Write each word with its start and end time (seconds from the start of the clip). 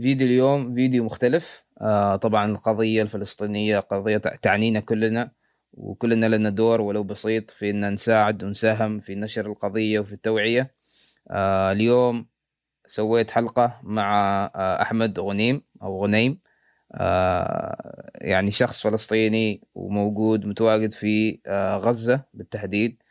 فيديو 0.00 0.26
اليوم 0.26 0.74
فيديو 0.74 1.04
مختلف. 1.04 1.64
آه 1.80 2.16
طبعا 2.16 2.50
القضية 2.50 3.02
الفلسطينية 3.02 3.78
قضية 3.78 4.18
تعنينا 4.18 4.80
كلنا 4.80 5.30
وكلنا 5.72 6.26
لنا 6.26 6.50
دور 6.50 6.80
ولو 6.80 7.02
بسيط 7.02 7.50
في 7.50 7.70
إن 7.70 7.94
نساعد 7.94 8.44
ونساهم 8.44 9.00
في 9.00 9.14
نشر 9.14 9.46
القضية 9.46 10.00
وفي 10.00 10.12
التوعية. 10.12 10.74
آه 11.30 11.72
اليوم 11.72 12.26
سويت 12.86 13.30
حلقة 13.30 13.80
مع 13.82 14.44
آه 14.56 14.82
أحمد 14.82 15.20
غنيم 15.20 15.62
أو 15.82 16.04
غنيم. 16.04 16.40
يعني 18.14 18.50
شخص 18.50 18.82
فلسطيني 18.82 19.62
وموجود 19.74 20.46
متواجد 20.46 20.92
في 20.92 21.40
غزة 21.82 22.24
بالتحديد. 22.34 23.02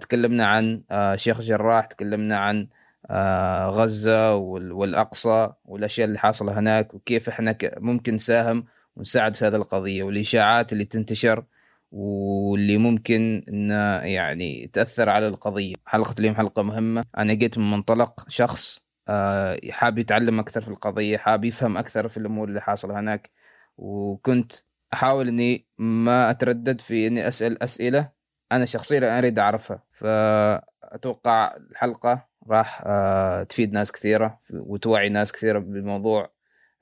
تكلمنا 0.00 0.46
عن 0.46 0.82
شيخ 1.16 1.40
جراح 1.40 1.86
تكلمنا 1.86 2.38
عن 2.38 2.68
آه 3.10 3.68
غزة 3.70 4.34
والأقصى 4.36 5.50
والأشياء 5.64 6.08
اللي 6.08 6.18
حاصلة 6.18 6.58
هناك 6.58 6.94
وكيف 6.94 7.28
إحنا 7.28 7.58
ممكن 7.78 8.14
نساهم 8.14 8.64
ونساعد 8.96 9.34
في 9.36 9.44
هذه 9.46 9.56
القضية 9.56 10.02
والإشاعات 10.02 10.72
اللي 10.72 10.84
تنتشر 10.84 11.44
واللي 11.92 12.76
ممكن 12.78 13.44
انه 13.48 13.74
يعني 13.98 14.66
تأثر 14.72 15.08
على 15.08 15.28
القضية. 15.28 15.74
حلقة 15.86 16.14
اليوم 16.18 16.34
حلقة 16.34 16.62
مهمة. 16.62 17.04
أنا 17.18 17.34
جيت 17.34 17.58
من 17.58 17.70
منطلق 17.70 18.24
شخص 18.28 18.80
آه، 19.08 19.60
حاب 19.70 19.98
يتعلم 19.98 20.38
أكثر 20.40 20.60
في 20.60 20.68
القضية 20.68 21.16
حاب 21.18 21.44
يفهم 21.44 21.76
أكثر 21.76 22.08
في 22.08 22.16
الأمور 22.16 22.48
اللي 22.48 22.60
حاصلة 22.60 23.00
هناك 23.00 23.30
وكنت 23.78 24.52
أحاول 24.92 25.28
إني 25.28 25.66
ما 25.78 26.30
أتردد 26.30 26.80
في 26.80 27.06
إني 27.06 27.28
أسأل 27.28 27.62
أسئلة 27.62 28.10
أنا 28.52 28.64
شخصيا 28.64 29.18
أريد 29.18 29.38
أعرفها. 29.38 29.82
فأتوقع 29.92 31.56
الحلقة 31.56 32.28
راح 32.48 32.82
آه، 32.86 33.42
تفيد 33.42 33.72
ناس 33.72 33.92
كثيرة 33.92 34.40
وتوعي 34.50 35.08
ناس 35.08 35.32
كثيرة 35.32 35.58
بموضوع 35.58 36.32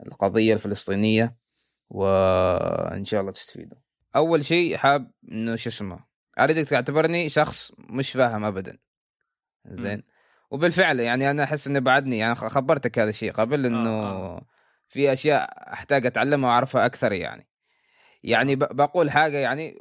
القضية 0.07 0.55
الفلسطينية 0.55 1.37
وإن 1.91 3.05
شاء 3.05 3.21
الله 3.21 3.33
تستفيدوا. 3.33 3.79
أول 4.17 4.45
شيء 4.45 4.77
حاب 4.77 5.11
إنه 5.33 5.57
شو 5.57 5.69
اسمه 5.69 6.05
أريدك 6.41 6.69
تعتبرني 6.69 7.29
شخص 7.29 7.73
مش 7.79 8.13
فاهم 8.13 8.45
ابدا. 8.45 8.79
زين. 9.67 10.03
وبالفعل 10.51 11.01
يعني 11.01 11.31
أنا 11.31 11.45
أحس 11.45 11.67
إنه 11.67 11.79
بعدني 11.79 12.19
يعني 12.19 12.35
خبرتك 12.35 12.99
هذا 12.99 13.09
الشيء 13.09 13.33
قبل 13.33 13.65
آه، 13.65 13.69
إنه 13.69 13.91
آه. 13.91 14.47
في 14.89 15.13
أشياء 15.13 15.73
أحتاج 15.73 16.07
أتعلمها 16.07 16.51
وأعرفها 16.51 16.87
أكثر 16.87 17.13
يعني. 17.13 17.49
يعني. 18.23 18.57
بقول 18.57 19.11
حاجة 19.11 19.37
يعني 19.37 19.77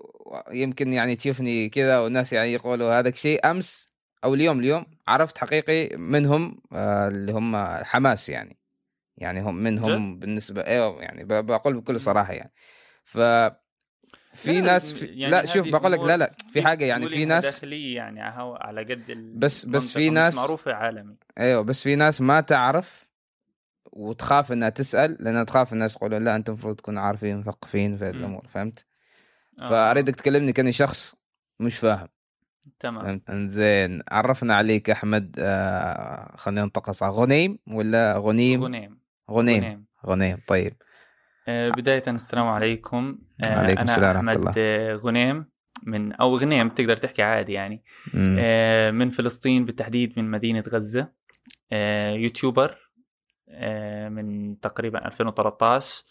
يمكن 0.51 0.93
يعني 0.93 1.15
تشوفني 1.15 1.69
كذا 1.69 1.99
والناس 1.99 2.33
يعني 2.33 2.53
يقولوا 2.53 2.99
هذا 2.99 3.09
الشيء 3.09 3.51
أمس 3.51 3.94
أو 4.25 4.33
اليوم 4.33 4.59
اليوم 4.59 4.85
عرفت 5.07 5.37
حقيقي 5.37 5.97
منهم 5.97 6.61
اللي 6.73 7.31
هم 7.31 7.57
حماس 7.83 8.29
يعني 8.29 8.57
يعني 9.17 9.41
هم 9.41 9.55
منهم؟ 9.55 10.19
بالنسبة 10.19 10.61
أيوه 10.61 11.01
يعني 11.01 11.23
بقول 11.23 11.73
بكل 11.73 11.99
صراحة 11.99 12.33
يعني 12.33 12.53
ف 13.03 13.17
في 14.33 14.61
ناس 14.61 14.93
في 14.93 15.05
يعني 15.05 15.31
لا 15.31 15.45
شوف 15.45 15.67
بقول 15.67 15.91
لك 15.91 15.99
لا 15.99 16.17
لا 16.17 16.31
في 16.51 16.61
حاجة 16.61 16.85
يعني 16.85 17.09
في 17.09 17.25
ناس 17.25 17.45
داخلية 17.45 17.95
يعني 17.95 18.21
على 18.21 18.81
قد 18.81 19.33
بس 19.35 19.65
بس 19.65 19.91
في 19.91 20.09
ناس 20.09 20.35
معروفة 20.35 20.73
عالمي 20.73 21.15
أيوه 21.37 21.61
بس 21.61 21.83
في 21.83 21.95
ناس 21.95 22.21
ما 22.21 22.41
تعرف 22.41 23.07
وتخاف 23.91 24.51
إنها 24.51 24.69
تسأل 24.69 25.17
لأنها 25.19 25.43
تخاف 25.43 25.73
الناس 25.73 25.95
يقولون 25.95 26.23
لا 26.23 26.35
أنتم 26.35 26.53
المفروض 26.53 26.75
تكونوا 26.75 27.01
عارفين 27.01 27.39
مثقفين 27.39 27.97
في 27.97 28.03
هذه 28.05 28.09
الأمور 28.09 28.47
فهمت؟ 28.47 28.85
آه. 29.61 29.69
فأريدك 29.69 30.15
تكلمني 30.15 30.53
كأني 30.53 30.71
شخص 30.71 31.15
مش 31.59 31.77
فاهم 31.77 32.07
تمام. 32.80 33.21
انزين 33.30 34.02
عرفنا 34.11 34.55
عليك 34.55 34.89
أحمد 34.89 35.35
آه 35.39 36.35
خلينا 36.38 36.61
ننطق 36.63 36.91
صح 36.91 37.07
غنيم 37.07 37.59
ولا 37.67 38.17
غنيم؟ 38.17 38.63
غنيم. 38.63 38.99
غنيم. 39.31 39.63
غنيم, 39.63 39.85
غنيم. 40.05 40.38
طيب. 40.47 40.73
آه، 41.47 41.69
بداية 41.69 42.03
السلام 42.07 42.47
عليكم. 42.47 43.17
آه، 43.44 43.55
عليكم 43.55 43.81
أنا 43.81 43.91
السلام 43.91 44.16
أحمد 44.16 44.35
الله. 44.35 44.53
آه، 44.57 44.95
غنيم 44.95 45.45
من 45.83 46.13
أو 46.13 46.38
غنيم 46.38 46.69
تقدر 46.69 46.97
تحكي 46.97 47.23
عادي 47.23 47.53
يعني. 47.53 47.84
مم. 48.13 48.95
من 48.95 49.09
فلسطين 49.09 49.66
بالتحديد 49.66 50.19
من 50.19 50.31
مدينة 50.31 50.63
غزة. 50.69 51.12
يوتيوبر 52.16 52.91
من 54.09 54.59
تقريبا 54.59 55.07
2013 55.07 56.03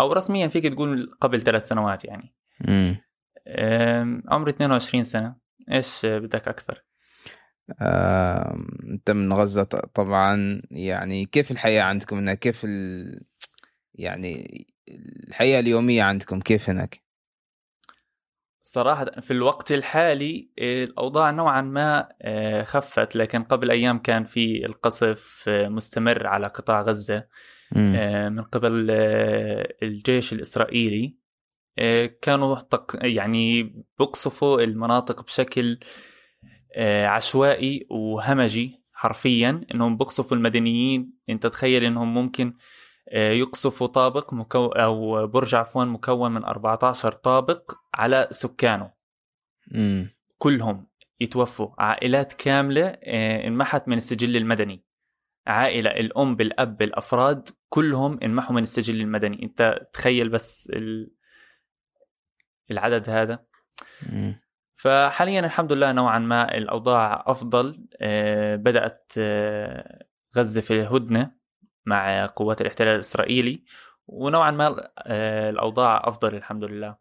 أو 0.00 0.12
رسميا 0.12 0.48
فيك 0.48 0.66
تقول 0.66 1.10
قبل 1.20 1.42
ثلاث 1.42 1.68
سنوات 1.68 2.04
يعني. 2.04 2.34
مم. 2.68 3.02
عمري 4.28 4.50
22 4.50 5.04
سنة. 5.04 5.36
إيش 5.72 6.06
بدك 6.06 6.48
أكثر؟ 6.48 6.84
أنت 8.90 9.10
من 9.10 9.32
غزة 9.32 9.62
طبعا 9.94 10.62
يعني 10.70 11.24
كيف 11.24 11.50
الحياة 11.50 11.82
عندكم 11.82 12.34
كيف 12.34 12.64
ال... 12.64 13.20
يعني 13.94 14.66
الحياة 15.28 15.60
اليومية 15.60 16.02
عندكم 16.02 16.40
كيف 16.40 16.70
هناك؟ 16.70 17.00
صراحة 18.62 19.04
في 19.04 19.30
الوقت 19.30 19.72
الحالي 19.72 20.50
الأوضاع 20.58 21.30
نوعا 21.30 21.60
ما 21.60 22.08
آه، 22.22 22.62
خفت 22.62 23.16
لكن 23.16 23.42
قبل 23.42 23.70
أيام 23.70 23.98
كان 23.98 24.24
في 24.24 24.66
القصف 24.66 25.44
آه، 25.48 25.68
مستمر 25.68 26.26
على 26.26 26.46
قطاع 26.46 26.82
غزة 26.82 27.26
آه، 27.76 28.28
من 28.28 28.42
قبل 28.42 28.90
الجيش 29.82 30.32
الإسرائيلي 30.32 31.19
كانوا 32.22 32.56
يعني 32.94 33.74
بقصفوا 33.98 34.60
المناطق 34.60 35.24
بشكل 35.24 35.78
عشوائي 37.06 37.86
وهمجي 37.90 38.80
حرفيا 39.00 39.60
إنهم 39.74 39.96
بقصفوا 39.96 40.36
المدنيين. 40.36 41.12
أنت 41.28 41.46
تخيل 41.46 41.84
إنهم 41.84 42.14
ممكن 42.14 42.54
آه، 43.08 43.32
يقصف 43.32 43.82
طابق 43.82 44.34
مكو 44.34 44.66
أو 44.66 45.26
برج 45.26 45.54
عفوا 45.54 45.84
مكون 45.84 46.32
من 46.32 46.44
14 46.44 47.12
طابق 47.12 47.72
على 47.94 48.28
سكانه. 48.30 48.92
م. 49.72 50.04
كلهم 50.38 50.86
يتوفوا. 51.20 51.68
عائلات 51.78 52.32
كاملة 52.32 52.86
آه، 52.86 53.46
انمحت 53.46 53.88
من 53.88 53.96
السجل 53.96 54.36
المدني. 54.36 54.84
عائلة 55.46 55.90
الأم 55.90 56.36
بالاب 56.36 56.76
بالافراد 56.76 57.48
كلهم 57.68 58.18
انمحوا 58.22 58.56
من 58.56 58.62
السجل 58.62 59.00
المدني. 59.00 59.42
أنت 59.42 59.88
تخيل 59.92 60.28
بس 60.28 60.72
العدد 62.70 63.10
هذا. 63.10 63.38
م. 64.12 64.32
فحاليا 64.74 65.40
الحمد 65.40 65.72
لله 65.72 65.92
نوعا 65.92 66.18
ما 66.18 66.54
الأوضاع 66.54 67.24
أفضل. 67.26 67.86
آه، 68.00 68.56
بدأت 68.56 69.12
غزة 70.36 70.60
في 70.60 70.82
هدنه 70.82 71.32
مع 71.86 72.26
قوات 72.26 72.60
الاحتلال 72.60 72.94
الإسرائيلي 72.94 73.64
ونوعا 74.06 74.50
ما 74.50 74.90
آه، 74.98 75.50
الأوضاع 75.50 76.02
أفضل 76.04 76.34
الحمد 76.34 76.64
لله. 76.64 76.96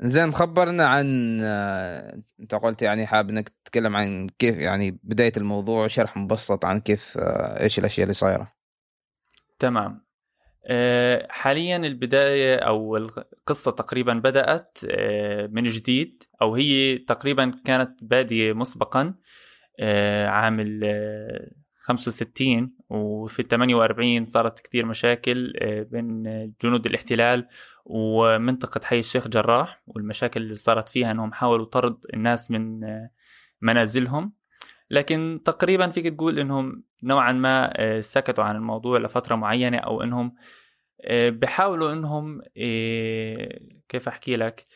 زين 0.00 0.32
خبرنا 0.32 0.86
عن 0.86 1.38
آه، 1.42 2.22
أنت 2.40 2.54
قلت 2.54 2.82
يعني 2.82 3.06
حاب 3.06 3.30
إنك 3.30 3.48
تتكلم 3.48 3.96
عن 3.96 4.26
كيف 4.38 4.56
يعني 4.56 4.98
بداية 5.02 5.32
الموضوع 5.36 5.86
شرح 5.86 6.16
مبسط 6.16 6.64
عن 6.64 6.80
كيف 6.80 7.18
آه، 7.18 7.62
إيش 7.62 7.78
الأشياء 7.78 8.04
اللي 8.04 8.14
صايرة. 8.14 8.52
تمام. 9.58 10.03
حاليا 11.30 11.76
البداية 11.76 12.56
أو 12.56 12.96
القصة 12.96 13.70
تقريبا 13.70 14.14
بدأت 14.14 14.78
من 15.50 15.62
جديد 15.62 16.22
أو 16.42 16.54
هي 16.54 16.98
تقريبا 16.98 17.52
كانت 17.64 17.98
بادية 18.02 18.52
مسبقا 18.52 19.14
عام 20.26 20.60
65 21.84 22.72
وفي 22.88 23.42
ال 23.42 23.48
48 23.48 24.24
صارت 24.24 24.60
كثير 24.60 24.86
مشاكل 24.86 25.52
آه، 25.62 25.82
بين 25.82 26.22
جنود 26.62 26.86
الاحتلال 26.86 27.48
ومنطقة 27.84 28.80
حي 28.84 28.98
الشيخ 28.98 29.28
جراح 29.28 29.82
والمشاكل 29.86 30.42
اللي 30.42 30.54
صارت 30.54 30.88
فيها 30.88 31.10
إنهم 31.10 31.32
حاولوا 31.32 31.66
طرد 31.66 31.96
الناس 32.14 32.50
من 32.50 32.84
آه، 32.84 33.10
منازلهم. 33.60 34.32
لكن 34.90 35.40
تقريبا 35.44 35.90
فيك 35.90 36.06
تقول 36.06 36.38
إنهم 36.38 36.84
نوعا 37.02 37.32
ما 37.32 37.72
آه، 37.76 38.00
سكتوا 38.00 38.44
عن 38.44 38.56
الموضوع 38.56 38.98
لفترة 38.98 39.34
معينة 39.34 39.78
أو 39.78 40.02
إنهم 40.02 40.34
بحاولوا 41.10 41.92
إنهم 41.92 42.42
كيف 43.88 44.08
أحكي 44.08 44.36
لك؟ 44.36 44.66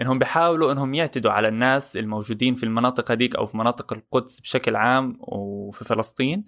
إنهم 0.00 0.18
بيحاولوا 0.18 0.72
إنهم 0.72 0.94
يعتدوا 0.94 1.32
على 1.32 1.48
الناس 1.48 1.96
الموجودين 1.96 2.54
في 2.54 2.62
المناطق 2.64 3.10
هذيك 3.10 3.36
أو 3.36 3.46
في 3.46 3.56
مناطق 3.56 3.92
القدس 3.92 4.40
بشكل 4.40 4.76
عام 4.76 5.16
وفي 5.20 5.84
فلسطين 5.84 6.44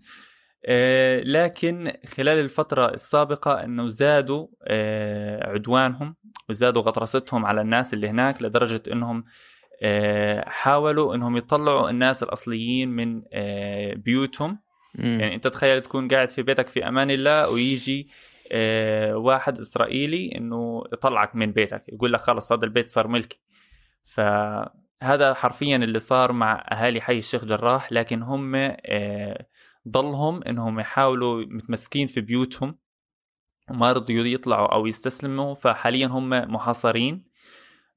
آه، 0.66 1.20
لكن 1.20 1.92
خلال 2.06 2.38
الفترة 2.38 2.94
السابقة 2.94 3.64
إنه 3.64 3.88
زادوا 3.88 4.46
آه، 4.62 5.50
عدوانهم 5.50 6.16
وزادوا 6.48 6.82
غطرستهم 6.82 7.46
على 7.46 7.60
الناس 7.60 7.94
اللي 7.94 8.08
هناك 8.08 8.42
لدرجة 8.42 8.82
إنهم 8.92 9.18
آه، 9.18 9.24
حاولوا 10.46 11.14
إنهم 11.14 11.36
يطلعوا 11.36 11.90
الناس 11.90 12.22
الأصليين 12.22 12.88
من 12.88 13.22
بيوتهم. 13.94 14.58
يعني 14.94 15.34
أنت 15.34 15.46
تخيل 15.46 15.82
تكون 15.82 16.08
قاعد 16.08 16.30
في 16.30 16.42
بيتك 16.42 16.68
في 16.68 16.88
أمان 16.88 17.10
الله 17.10 17.50
ويجي 17.50 18.08
آه، 18.52 19.16
واحد 19.16 19.58
إسرائيلي 19.58 20.32
إنه 20.36 20.84
يطلعك 20.92 21.36
من 21.36 21.52
بيتك 21.52 21.84
يقول 21.88 22.12
لك 22.12 22.20
خلص 22.20 22.52
هذا 22.52 22.64
البيت 22.64 22.90
صار 22.90 23.08
ملكي. 23.08 23.40
فهذا 24.04 25.34
حرفيا 25.34 25.76
اللي 25.76 25.98
صار 25.98 26.32
مع 26.32 26.66
أهالي 26.72 27.00
حي 27.00 27.18
الشيخ 27.18 27.44
جراح 27.44 27.92
لكن 27.92 28.22
هم 28.22 28.52
آه، 28.54 29.46
ضلهم 29.88 30.42
إنهم 30.42 30.80
يحاولوا 30.80 31.44
متمسكين 31.48 32.06
في 32.06 32.20
بيوتهم 32.20 32.78
وما 33.70 33.92
رضيوا 33.92 34.26
يطلعوا 34.26 34.74
أو 34.74 34.86
يستسلموا. 34.86 35.54
فحاليا 35.54 36.06
هم 36.06 36.30
محاصرين. 36.30 37.25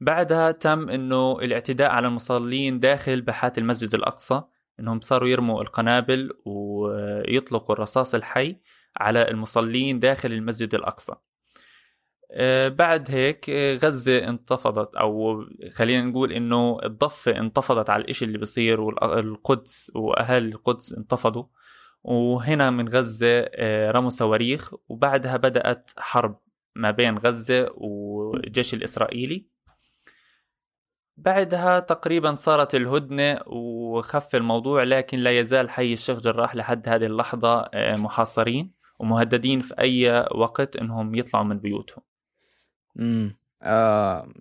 بعدها 0.02 0.52
تم 0.52 0.90
إنه 0.90 1.40
الاعتداء 1.40 1.92
على 1.92 2.08
المصلين 2.08 2.80
داخل 2.80 3.22
باحات 3.22 3.58
المسجد 3.58 3.94
الأقصى 3.96 4.42
إنهم 4.80 5.00
صاروا 5.00 5.30
يرموا 5.30 5.62
القنابل 5.62 6.32
ويطلقوا 6.46 7.76
الرصاص 7.76 8.16
الحي 8.16 8.56
على 8.98 9.28
المصلين 9.30 10.00
داخل 10.00 10.32
المسجد 10.32 10.76
الأقصى. 10.76 11.14
آه، 12.32 12.68
بعد 12.68 13.12
هيك 13.12 13.50
آه، 13.50 13.76
غزة 13.76 14.18
انتفضت 14.28 14.96
أو 14.96 15.46
خلينا 15.72 16.04
نقول 16.04 16.32
إنه 16.34 16.80
الضفة 16.84 17.38
انتفضت 17.38 17.90
على 17.90 18.04
الإشي 18.04 18.26
اللي 18.26 18.38
بصير 18.38 18.82
والقدس 18.82 19.92
وأهل 19.96 20.46
القدس 20.46 20.94
انتفضوا. 20.94 21.44
وهنا 22.04 22.70
من 22.70 22.90
غزة 22.90 23.28
آه، 23.56 23.92
رموا 23.92 24.10
صواريخ 24.10 24.74
وبعدها 24.90 25.38
بدأت 25.38 25.92
حرب 25.98 26.40
ما 26.76 26.92
بين 26.92 27.18
غزة 27.18 27.72
والجيش 27.76 28.74
الإسرائيلي. 28.74 29.46
بعدها 31.26 31.80
تقريبا 31.80 32.34
صارت 32.34 32.76
الهدنة 32.76 33.40
وخف 33.48 34.36
الموضوع 34.36 34.84
لكن 34.84 35.20
لا 35.20 35.40
يزال 35.40 35.70
حي 35.70 35.94
الشيخ 35.94 36.20
جراح 36.20 36.56
لحد 36.56 36.90
هذه 36.90 37.06
اللحظة 37.06 37.70
محاصرين 37.76 38.72
ومهددين 39.00 39.62
في 39.62 39.80
أي 39.80 40.26
وقت 40.36 40.76
إنهم 40.76 41.16
يطلعوا 41.16 41.46
من 41.46 41.60
بيوتهم. 41.60 42.04
امم 43.00 43.38
آه 43.64 44.34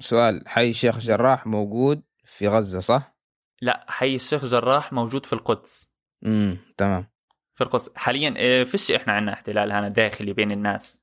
سؤال 0.00 0.48
حي 0.48 0.70
الشيخ 0.70 0.98
جراح 0.98 1.46
موجود 1.46 2.02
في 2.24 2.48
غزة 2.48 2.80
صح؟ 2.80 3.16
لا 3.62 3.86
حي 3.88 4.14
الشيخ 4.14 4.44
جراح 4.44 4.92
موجود 4.92 5.26
في 5.26 5.32
القدس. 5.32 5.92
امم 6.26 6.58
تمام. 6.76 7.06
في 7.54 7.64
القدس. 7.64 7.90
حاليا 7.96 8.34
آه، 8.36 8.64
فيش 8.64 8.90
إحنا 8.90 9.12
عندنا 9.12 9.32
احتلال 9.32 9.72
هنا 9.72 9.88
داخلي 9.88 10.32
بين 10.32 10.50
الناس. 10.50 10.98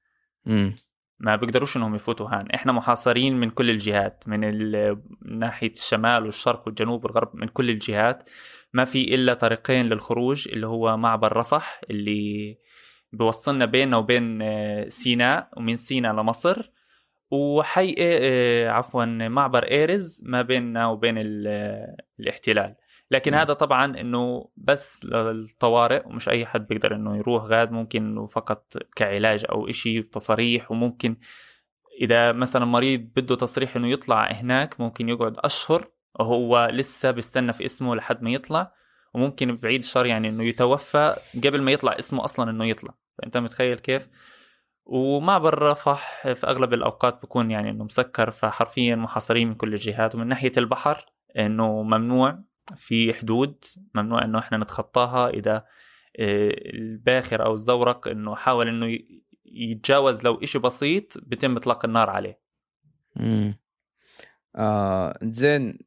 امم 0.47 0.75
ما 1.21 1.35
بيقدروش 1.35 1.77
إنهم 1.77 1.95
يفوتوا 1.95 2.27
هان. 2.29 2.51
إحنا 2.51 2.71
محاصرين 2.71 3.39
من 3.39 3.49
كل 3.49 3.69
الجهات 3.69 4.23
من 4.27 4.71
ناحية 5.39 5.71
الشمال 5.71 6.25
والشرق 6.25 6.63
والجنوب 6.65 7.05
والغرب 7.05 7.35
من 7.35 7.47
كل 7.47 7.69
الجهات. 7.69 8.29
ما 8.73 8.85
في 8.85 9.15
إلا 9.15 9.33
طريقين 9.33 9.85
للخروج 9.85 10.47
اللي 10.47 10.67
هو 10.67 10.97
معبر 10.97 11.37
رفح 11.37 11.81
اللي 11.89 12.57
بوصلنا 13.13 13.65
بيننا 13.65 13.97
وبين 13.97 14.41
آه، 14.41 14.87
سيناء 14.87 15.49
ومن 15.57 15.75
سيناء 15.75 16.13
لمصر. 16.13 16.71
وحي 17.31 17.95
آه، 17.99 18.69
عفوا 18.69 19.05
معبر 19.05 19.63
إيرز 19.63 20.21
ما 20.25 20.41
بيننا 20.41 20.87
وبين 20.87 21.17
آه، 21.47 21.97
الاحتلال. 22.19 22.75
لكن 23.11 23.31
م. 23.31 23.35
هذا 23.35 23.53
طبعا 23.53 23.85
إنه 23.99 24.49
بس 24.57 25.05
للطوارئ 25.05 26.07
ومش 26.07 26.29
أي 26.29 26.45
حد 26.45 26.67
بيقدر 26.67 26.95
إنه 26.95 27.17
يروح 27.17 27.43
غاد 27.43 27.71
ممكن 27.71 28.05
إنه 28.05 28.27
فقط 28.27 28.77
كعلاج 28.95 29.45
أو 29.49 29.69
إشي 29.69 30.01
تصريح 30.01 30.71
وممكن 30.71 31.17
إذا 32.01 32.31
مثلا 32.31 32.65
مريض 32.65 33.01
بده 33.15 33.35
تصريح 33.35 33.75
إنه 33.75 33.89
يطلع 33.89 34.31
هناك 34.31 34.79
ممكن 34.79 35.09
يقعد 35.09 35.35
أشهر 35.37 35.87
وهو 36.19 36.69
لسه 36.71 37.11
بيستنى 37.11 37.53
في 37.53 37.65
اسمه 37.65 37.95
لحد 37.95 38.23
ما 38.23 38.29
يطلع 38.29 38.71
وممكن 39.13 39.57
بعيد 39.57 39.81
الشر 39.81 40.05
يعني 40.05 40.29
إنه 40.29 40.43
يتوفى 40.43 41.15
قبل 41.43 41.61
ما 41.61 41.71
يطلع 41.71 41.95
اسمه 41.99 42.25
أصلا 42.25 42.49
إنه 42.51 42.65
يطلع. 42.65 42.93
فأنت 43.17 43.37
متخيل 43.37 43.79
كيف؟ 43.79 44.09
ومعبر 44.85 45.61
رفح 45.61 46.27
في 46.33 46.47
أغلب 46.47 46.73
الأوقات 46.73 47.21
بكون 47.23 47.51
يعني 47.51 47.69
إنه 47.69 47.83
مسكر 47.83 48.31
فحرفيا 48.31 48.95
محاصرين 48.95 49.47
من 49.47 49.55
كل 49.55 49.73
الجهات. 49.73 50.15
ومن 50.15 50.27
ناحية 50.27 50.51
البحر 50.57 51.05
إنه 51.37 51.83
ممنوع. 51.83 52.39
في 52.75 53.13
حدود 53.13 53.63
ممنوع 53.95 54.25
إنه 54.25 54.39
إحنا 54.39 54.57
نتخطاها 54.57 55.29
إذا 55.29 55.55
آه، 56.19 56.51
الباخر 56.73 57.45
أو 57.45 57.53
الزورق 57.53 58.07
إنه 58.07 58.35
حاول 58.35 58.67
إنه 58.67 58.99
يتجاوز 59.45 60.23
لو 60.23 60.35
إشي 60.35 60.59
بسيط 60.59 61.17
بتم 61.17 61.57
إطلاق 61.57 61.85
النار 61.85 62.09
عليه 62.09 62.39
امم 63.19 63.59
آه 64.55 65.19
زين 65.21 65.79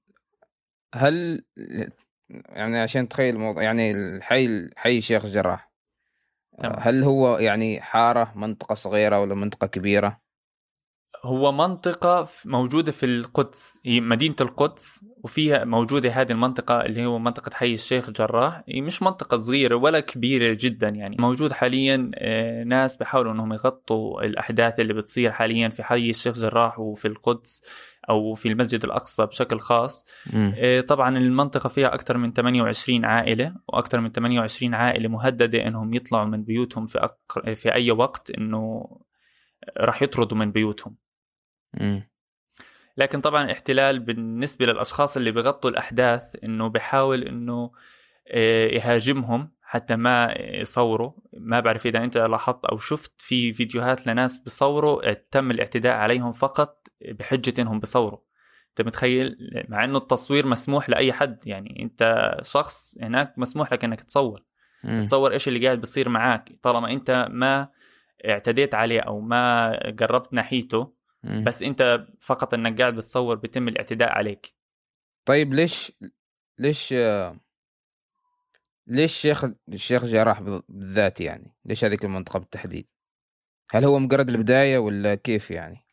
هل 0.95 1.45
يعني 2.49 2.79
عشان 2.79 3.09
تخيل 3.09 3.35
الموضوع 3.35 3.63
يعني 3.63 3.91
الحي 3.91 4.71
حي 4.77 4.99
الشيخ 4.99 5.27
جراح 5.27 5.75
تمام. 6.59 6.77
هل 6.79 7.03
هو 7.03 7.39
يعني 7.39 7.81
حارة 7.81 8.33
منطقة 8.37 8.75
صغيرة 8.75 9.21
ولا 9.21 9.35
منطقة 9.35 9.67
كبيرة؟ 9.67 10.24
هو 11.25 11.53
منطقة 11.53 12.29
موجودة 12.45 12.93
في 12.93 13.07
القدس 13.07 13.79
هي 13.85 14.01
مدينة 14.01 14.35
القدس 14.41 15.05
وفيها 15.23 15.65
موجودة 15.65 16.11
هذه 16.11 16.33
المنطقة 16.33 16.81
اللي 16.81 17.07
هو 17.07 17.19
منطقة 17.19 17.51
حي 17.55 17.75
الشيخ 17.75 18.11
جراح 18.11 18.63
هي 18.69 18.81
مش 18.81 19.03
منطقة 19.03 19.37
صغيرة 19.37 19.75
ولا 19.75 20.01
كبيرة 20.01 20.57
جدا 20.61 20.89
يعني. 20.89 21.17
موجود 21.21 21.53
حاليا 21.53 22.11
آه، 22.15 22.65
ناس 22.65 22.97
بيحاولوا 22.97 23.33
إنهم 23.33 23.53
يغطوا 23.53 24.23
الأحداث 24.23 24.81
اللي 24.81 24.95
بتصير 24.95 25.33
حاليا 25.33 25.69
في 25.69 25.83
حي 25.83 26.11
الشيخ 26.11 26.39
جراح 26.39 26.79
وفي 26.81 27.09
القدس 27.09 27.63
أو 28.11 28.35
في 28.35 28.49
المسجد 28.49 28.85
الأقصى 28.85 29.27
بشكل 29.27 29.61
خاص. 29.61 30.05
م. 30.33 30.81
طبعا 30.89 31.19
المنطقة 31.19 31.69
فيها 31.69 31.95
أكثر 31.95 32.17
من 32.17 32.33
28 32.33 33.05
عائلة 33.05 33.55
وأكثر 33.69 34.01
من 34.01 34.13
28 34.13 34.75
عائلة 34.75 35.09
مهددة 35.09 35.67
إنهم 35.67 35.95
يطلعوا 35.95 36.25
من 36.25 36.45
بيوتهم 36.45 36.87
في 36.87 36.99
أق... 36.99 37.55
في 37.55 37.75
أي 37.75 37.91
وقت 37.91 38.31
إنه 38.31 38.87
راح 39.81 40.03
يطردوا 40.03 40.39
من 40.39 40.53
بيوتهم. 40.53 41.04
لكن 42.97 43.21
طبعا 43.21 43.45
الاحتلال 43.45 43.99
بالنسبة 43.99 44.67
للأشخاص 44.67 45.17
اللي 45.17 45.31
بغطوا 45.31 45.71
الأحداث 45.71 46.45
إنه 46.45 46.69
بحاول 46.69 47.23
إنه 47.23 47.71
آه، 48.29 48.67
يهاجمهم 48.67 49.53
حتى 49.63 49.97
ما 49.97 50.35
يصوروا. 50.39 51.13
ما 51.33 51.61
بعرف 51.61 51.87
إذا 51.87 52.05
أنت 52.05 52.17
لاحظت 52.17 52.65
أو 52.65 52.79
شفت 52.79 53.13
في 53.19 53.53
فيديوهات 53.53 54.07
لناس 54.07 54.39
بيصوروا 54.39 55.13
تم 55.13 55.51
الاعتداء 55.51 55.97
عليهم 55.97 56.33
فقط 56.33 56.87
بحجة 57.09 57.63
إنهم 57.63 57.81
بيصوروا 57.81 58.19
أنت 58.71 58.87
متخيل؟ 58.87 59.37
مع 59.69 59.85
إنه 59.85 59.99
التصوير 59.99 60.47
مسموح 60.47 60.91
لأي 60.91 61.13
حد. 61.13 61.47
يعني 61.47 61.83
أنت 61.83 62.33
شخص 62.43 62.99
هناك 63.01 63.39
مسموح 63.39 63.73
لك 63.73 63.85
إنك 63.85 64.01
تصور. 64.01 64.43
م. 64.85 65.05
تصور 65.05 65.33
إيش 65.33 65.49
اللي 65.49 65.67
قاعد 65.67 65.81
بيصير 65.81 66.09
معك 66.09 66.53
طالما 66.63 66.93
أنت 66.93 67.29
ما 67.31 67.69
اعتديت 68.29 68.75
عليه 68.75 69.01
أو 69.01 69.21
ما 69.21 69.73
قربت 70.01 70.33
ناحيته 70.33 70.94
بس 71.25 71.63
انت 71.63 72.07
فقط 72.21 72.55
انك 72.55 72.81
قاعد 72.81 72.95
بتصور 72.95 73.37
بيتم 73.37 73.69
الاعتداء 73.69 74.13
عليك 74.13 74.55
طيب 75.25 75.55
ليش 75.55 75.93
ليش 76.59 76.95
ليش 78.87 79.15
الشيخ 79.15 79.45
الشيخ 79.69 80.05
جراح 80.05 80.41
بالذات 80.41 81.21
يعني؟ 81.21 81.55
ليش 81.65 81.85
هذيك 81.85 82.05
المنطقة 82.05 82.39
بالتحديد؟ 82.39 82.87
هل 83.73 83.85
هو 83.85 83.99
مجرد 83.99 84.29
البداية 84.29 84.79
ولا 84.79 85.15
كيف 85.15 85.51
يعني؟ 85.51 85.85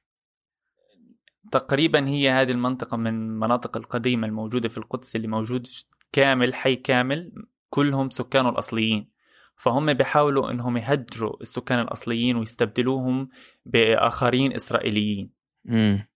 تقريبا 1.52 2.08
هي 2.08 2.30
هذه 2.30 2.52
المنطقة 2.52 2.98
من 2.98 3.08
المناطق 3.08 3.78
القديمة 3.78 4.28
الموجودة 4.28 4.70
في 4.70 4.78
القدس 4.78 5.16
اللي 5.16 5.28
موجود 5.28 5.68
كامل 6.12 6.54
حي 6.54 6.76
كامل 6.76 7.46
كلهم 7.70 8.10
سكانه 8.10 8.50
الأصليين 8.50 9.11
فهم 9.62 9.94
بيحاولوا 9.94 10.52
إنهم 10.52 10.78
يهجروا 10.78 11.42
السكان 11.42 11.80
الأصليين 11.80 12.36
ويستبدلوهم 12.38 13.30
بآخرين 13.66 14.54
إسرائيليين. 14.54 15.32
امم 15.70 16.08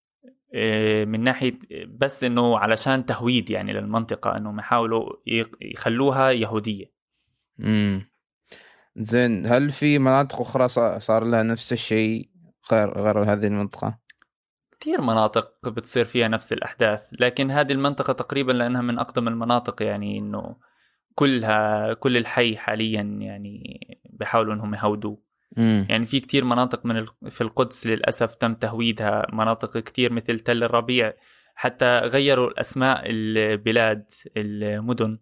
آه، 0.56 1.06
من 1.06 1.24
ناحية 1.24 1.60
بس 1.88 2.24
إنه 2.24 2.58
علشان 2.58 3.06
تهويد 3.06 3.50
يعني 3.50 3.74
للمنطقة 3.74 4.38
إنهم 4.38 4.60
يحاولوا 4.60 5.14
يخلوها 5.62 6.32
يهودية. 6.32 6.92
امم 7.60 8.10
زين 8.96 9.46
هل 9.46 9.70
في 9.70 10.00
مناطق 10.00 10.42
أخرى 10.42 10.68
صار 11.00 11.24
لها 11.24 11.44
نفس 11.44 11.74
الشيء 11.74 12.30
غير 12.72 13.00
غير 13.00 13.34
هذه 13.34 13.48
المنطقة؟ 13.48 14.00
كثير 14.80 15.02
مناطق 15.02 15.70
بتصير 15.70 16.06
فيها 16.06 16.28
نفس 16.28 16.54
الأحداث 16.54 17.02
لكن 17.20 17.52
هذه 17.52 17.72
المنطقة 17.72 18.14
تقريبا 18.14 18.52
لأنها 18.52 18.82
من 18.82 19.00
أقدم 19.00 19.28
المناطق 19.28 19.84
يعني 19.84 20.18
إنه 20.18 20.56
كلها 21.16 21.94
كل 21.94 22.18
الحي 22.18 22.58
حاليا 22.58 23.02
يعني 23.02 23.80
بيحاولوا 24.10 24.54
إنهم 24.54 24.76
يهودوه 24.76 25.22
مم. 25.58 25.88
يعني 25.90 26.06
في 26.06 26.20
كتير 26.20 26.46
مناطق 26.46 26.86
من 26.86 27.06
في 27.30 27.42
القدس 27.42 27.88
للأسف 27.88 28.36
تم 28.36 28.54
تهويدها 28.54 29.28
مناطق 29.34 29.78
كتير 29.78 30.14
مثل 30.14 30.40
تل 30.40 30.64
الربيع 30.64 31.14
حتى 31.56 32.00
غيروا 32.00 32.48
الأسماء 32.48 33.04
البلاد 33.06 34.06
المدن 34.38 35.18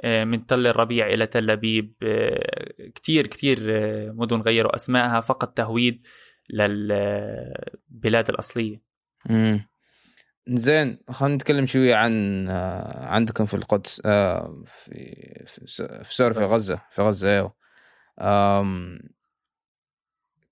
آه، 0.00 0.24
من 0.24 0.46
تل 0.46 0.66
الربيع 0.66 1.06
إلى 1.06 1.26
تل 1.26 1.50
أبيب 1.50 1.94
آه، 2.02 2.90
كتير 2.94 3.26
كتير 3.26 3.58
آه، 3.70 4.10
مدن 4.10 4.40
غيروا 4.40 4.74
أسمائها 4.74 5.20
فقط 5.20 5.48
تهويد 5.48 6.06
للبلاد 6.50 8.28
الأصلية 8.28 8.82
مم. 9.30 9.68
زين 10.48 10.98
خلينا 11.10 11.34
نتكلم 11.34 11.66
شوية 11.66 11.94
عن 11.94 12.46
عندكم 12.94 13.46
في 13.46 13.54
القدس 13.54 14.00
في 14.66 15.42
في 16.02 16.14
سوري 16.14 16.34
في 16.34 16.40
غزة 16.40 16.80
في 16.90 17.02
غزة 17.02 17.28
أيوه. 17.30 17.52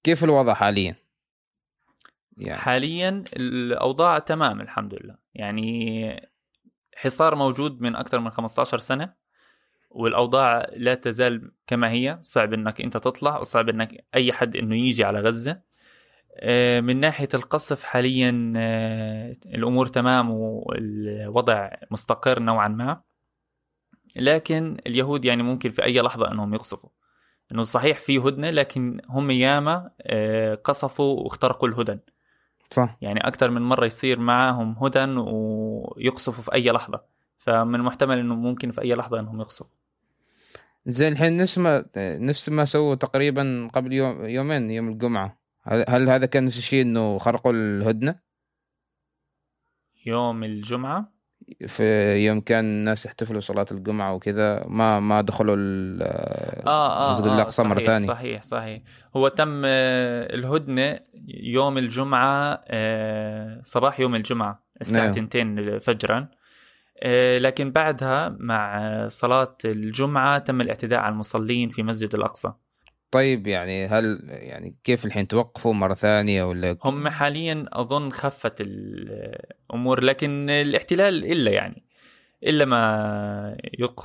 كيف 0.04 0.24
الوضع 0.24 0.54
حاليا؟ 0.54 0.96
يعني. 2.36 2.58
حاليا 2.60 3.24
الأوضاع 3.36 4.18
تمام 4.18 4.60
الحمد 4.60 4.94
لله. 4.94 5.16
يعني 5.34 6.30
حصار 6.96 7.34
موجود 7.34 7.80
من 7.80 7.96
أكثر 7.96 8.20
من 8.20 8.30
15 8.30 8.78
سنة 8.78 9.14
والأوضاع 9.90 10.66
لا 10.76 10.94
تزال 10.94 11.52
كما 11.66 11.90
هي. 11.90 12.18
صعب 12.22 12.52
إنك 12.52 12.80
أنت 12.80 12.96
تطلع 12.96 13.38
وصعب 13.38 13.68
إنك 13.68 14.04
أي 14.14 14.32
حد 14.32 14.56
إنه 14.56 14.76
يجي 14.76 15.04
على 15.04 15.20
غزة. 15.20 15.50
آه، 15.50 15.62
من 16.80 17.00
ناحية 17.00 17.28
القصف 17.34 17.84
حاليا 17.84 18.52
آه، 18.56 19.36
الأمور 19.46 19.86
تمام 19.86 20.30
والوضع 20.30 21.70
مستقر 21.90 22.40
نوعا 22.40 22.68
ما. 22.68 23.00
لكن 24.16 24.76
اليهود 24.86 25.24
يعني 25.24 25.42
ممكن 25.42 25.70
في 25.70 25.84
أي 25.84 26.00
لحظة 26.00 26.32
أنهم 26.32 26.54
يقصفوا. 26.54 26.90
إنه 27.52 27.62
صحيح 27.62 27.98
في 27.98 28.18
هدنة 28.18 28.50
لكن 28.50 29.00
هم 29.08 29.30
ياما 29.30 29.90
آه، 30.02 30.54
قصفوا 30.54 31.20
واخترقوا 31.20 31.68
الهدن. 31.68 31.98
صح. 32.70 32.96
يعني 33.00 33.20
أكثر 33.20 33.50
من 33.50 33.62
مرة 33.62 33.86
يصير 33.86 34.18
معهم 34.18 34.76
هدن 34.84 35.16
ويقصفوا 35.16 36.44
في 36.44 36.54
أي 36.54 36.70
لحظة. 36.70 37.00
فمن 37.38 37.74
المحتمل 37.74 38.18
إنه 38.18 38.34
ممكن 38.34 38.70
في 38.70 38.80
أي 38.80 38.94
لحظة 38.94 39.20
أنهم 39.20 39.40
يقصفوا. 39.40 39.76
زين 40.86 41.12
الحين 41.12 41.36
نفس 41.36 41.58
ما 41.58 41.84
نفس 41.96 42.48
ما 42.48 42.64
سووا 42.64 42.94
تقريبا 42.94 43.68
قبل 43.72 43.92
يوم 43.92 44.24
يومين 44.24 44.70
يوم 44.70 44.88
الجمعة. 44.88 45.43
هل, 45.66 45.84
هل 45.88 46.08
هذا 46.08 46.26
كان 46.26 46.44
نفس 46.44 46.58
الشيء 46.58 46.82
إنه 46.82 47.18
خرقوا 47.18 47.52
الهدنة؟ 47.52 48.20
يوم 50.06 50.44
الجمعة؟ 50.44 51.14
في 51.66 52.14
يوم 52.26 52.40
كان 52.40 52.64
الناس 52.64 53.06
يحتفلوا 53.06 53.40
صلاة 53.40 53.66
الجمعة 53.72 54.14
وكذا 54.14 54.64
ما 54.66 55.00
ما 55.00 55.20
دخلوا 55.20 55.56
آه 55.56 56.66
آه 56.66 57.06
المسجد 57.06 57.26
آه 57.26 57.34
الأقصى 57.34 57.62
مرة 57.62 57.80
ثانية. 57.80 58.06
صحيح 58.06 58.42
صحيح. 58.42 58.82
هو 59.16 59.28
تم 59.28 59.62
آه، 59.64 60.34
الهدنة 60.34 61.00
يوم 61.28 61.78
الجمعة 61.78 62.64
آه، 62.68 63.60
صباح 63.64 64.00
يوم 64.00 64.14
الجمعة 64.14 64.64
الساعة 64.80 65.04
نعم. 65.04 65.24
2 65.24 65.78
فجرا. 65.78 66.28
آه، 67.02 67.38
لكن 67.38 67.70
بعدها 67.70 68.36
مع 68.40 68.80
صلاة 69.08 69.56
الجمعة 69.64 70.38
تم 70.38 70.60
الاعتداء 70.60 71.00
على 71.00 71.12
المصلين 71.12 71.68
في 71.68 71.82
مسجد 71.82 72.14
الأقصى. 72.14 72.52
طيب 73.14 73.46
يعني 73.46 73.86
هل 73.86 74.20
يعني 74.28 74.74
كيف 74.84 75.04
الحين 75.04 75.28
توقفوا 75.28 75.74
مرة 75.74 75.94
ثانية 75.94 76.42
ولا 76.44 76.76
هم 76.84 77.08
حاليا 77.08 77.66
أظن 77.72 78.10
خفت 78.10 78.60
الأمور 78.60 80.04
لكن 80.04 80.50
الاحتلال 80.50 81.32
إلا 81.32 81.50
يعني 81.50 81.82
إلا 82.44 82.64
ما 82.64 83.56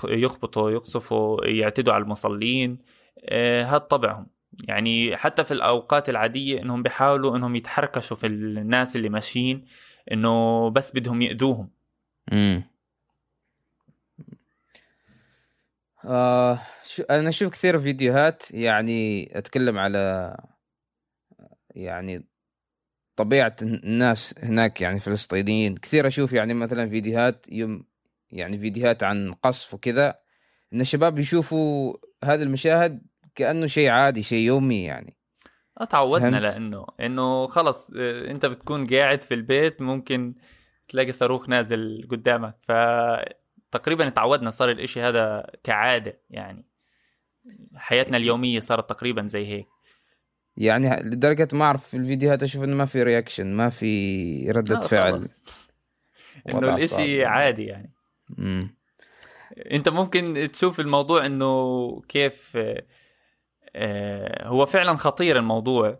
يخبطوا 0.03 0.71
يقصفوا 0.71 1.45
يعتدوا 1.45 1.93
على 1.93 2.03
المصلين 2.03 2.77
آه، 3.25 3.63
هذا 3.63 3.77
طبعهم. 3.77 4.27
يعني 4.67 5.17
حتى 5.17 5.43
في 5.43 5.51
الأوقات 5.51 6.09
العادية 6.09 6.61
إنهم 6.61 6.83
بيحاولوا 6.83 7.37
إنهم 7.37 7.55
يتحركشوا 7.55 8.17
في 8.17 8.27
الناس 8.27 8.95
اللي 8.95 9.09
ماشيين 9.09 9.65
إنه 10.11 10.69
بس 10.69 10.95
بدهم 10.95 11.21
يأذوهم. 11.21 11.69
امم 12.33 12.63
آه 16.05 16.59
أنا 17.09 17.29
أشوف 17.29 17.53
كثير 17.53 17.81
فيديوهات 17.81 18.51
يعني 18.51 19.29
أتكلم 19.37 19.77
على 19.77 20.35
يعني 21.75 22.27
طبيعة 23.15 23.55
الناس 23.61 24.35
هناك 24.43 24.81
يعني 24.81 24.99
فلسطينيين. 24.99 25.75
كثير 25.75 26.07
أشوف 26.07 26.33
يعني 26.33 26.53
مثلا 26.53 26.89
فيديوهات 26.89 27.45
يوم 27.51 27.83
يعني 28.31 28.59
فيديوهات 28.59 29.03
عن 29.03 29.33
قصف 29.33 29.73
وكذا 29.73 30.19
إن 30.73 30.81
الشباب 30.81 31.19
يشوفوا 31.19 31.93
هذه 32.23 32.43
المشاهد 32.43 33.01
كأنه 33.35 33.67
شيء 33.67 33.89
عادي 33.89 34.23
شيء 34.23 34.39
يومي 34.39 34.83
يعني. 34.83 35.17
آه، 35.81 35.85
تعودنا 35.85 36.31
فهمت. 36.31 36.43
لأنه 36.43 36.85
إنه 36.99 37.47
خلص 37.47 37.91
آه، 37.97 38.31
أنت 38.31 38.45
بتكون 38.45 38.87
قاعد 38.87 39.23
في 39.23 39.33
البيت 39.33 39.81
ممكن 39.81 40.35
تلاقي 40.87 41.11
صاروخ 41.11 41.49
نازل 41.49 42.07
قدامك. 42.11 42.55
فتقريبا 43.71 44.09
تعودنا 44.09 44.49
صار 44.49 44.69
الإشي 44.71 45.01
هذا 45.01 45.47
كعادة 45.63 46.19
يعني 46.29 46.65
حياتنا 47.75 48.17
اليومية 48.17 48.59
صارت 48.59 48.89
تقريبا 48.89 49.27
زي 49.27 49.47
هيك. 49.47 49.67
يعني 50.57 50.89
لدرجة 51.03 51.47
ما 51.53 51.65
أعرف 51.65 51.87
في 51.87 51.97
الفيديوهات 51.97 52.43
أشوف 52.43 52.63
إنه 52.63 52.75
ما 52.75 52.85
في 52.85 53.03
رياكشن 53.03 53.53
ما 53.53 53.69
في 53.69 54.51
ردة 54.51 54.77
آه، 54.77 54.81
فعل. 54.81 55.25
صعب 56.51 56.63
الإشي 56.63 57.17
يعني. 57.17 57.25
عادي 57.25 57.65
يعني. 57.65 57.93
امم 58.39 58.75
أنت 59.71 59.89
ممكن 59.89 60.49
تشوف 60.53 60.79
الموضوع 60.79 61.25
إنه 61.25 62.01
كيف 62.01 62.57
آه، 63.75 64.47
هو 64.47 64.65
فعلا 64.65 64.97
خطير 64.97 65.37
الموضوع. 65.37 65.99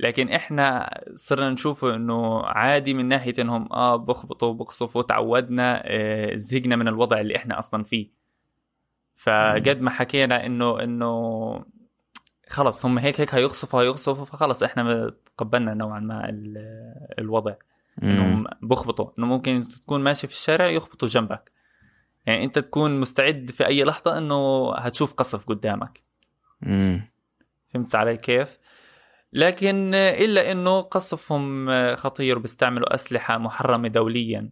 لكن 0.00 0.28
إحنا 0.28 1.00
صرنا 1.14 1.50
نشوفه 1.50 1.94
إنه 1.94 2.42
عادي 2.42 2.94
من 2.94 3.08
ناحية 3.08 3.34
إنهم 3.38 3.72
آه 3.72 3.96
بخبطوا 3.96 4.54
بقصفوا 4.54 5.02
تعودنا 5.02 5.82
آه، 5.84 6.36
زهقنا 6.36 6.76
من 6.76 6.88
الوضع 6.88 7.20
اللي 7.20 7.36
إحنا 7.36 7.58
أصلا 7.58 7.84
فيه. 7.84 8.10
فقد 9.16 9.80
ما 9.80 9.90
حكينا 9.90 10.46
إنه 10.46 10.82
إنه 10.82 11.64
خلص 12.48 12.86
هم 12.86 12.98
هيك 12.98 13.20
هيك 13.20 13.34
هيقصفوا 13.34 13.82
هيقصفوا 13.82 14.24
فخلص 14.24 14.62
إحنا 14.62 15.12
تقبلنا 15.36 15.74
نوعا 15.74 16.00
ما 16.00 16.28
ال- 16.28 17.16
الوضع. 17.18 17.54
إنهم 18.02 18.46
بخبطوا. 18.62 19.10
إنه 19.18 19.26
ممكن 19.26 19.62
تكون 19.82 20.00
ماشي 20.00 20.26
في 20.26 20.32
الشارع 20.32 20.66
يخبطوا 20.66 21.08
جنبك. 21.08 21.52
يعني 22.26 22.44
أنت 22.44 22.58
تكون 22.58 23.00
مستعد 23.00 23.50
في 23.50 23.66
أي 23.66 23.84
لحظة 23.84 24.18
إنه 24.18 24.72
هتشوف 24.74 25.12
قصف 25.12 25.46
قدامك. 25.46 26.02
امم 26.66 27.10
فهمت 27.68 27.94
علي 27.94 28.16
كيف؟ 28.16 28.58
لكن 29.32 29.94
إلا 29.94 30.52
إنه 30.52 30.80
قصفهم 30.80 31.70
خطير 31.96 32.38
بيستعملوا 32.38 32.94
أسلحة 32.94 33.38
محرمة 33.38 33.88
دوليا 33.88 34.50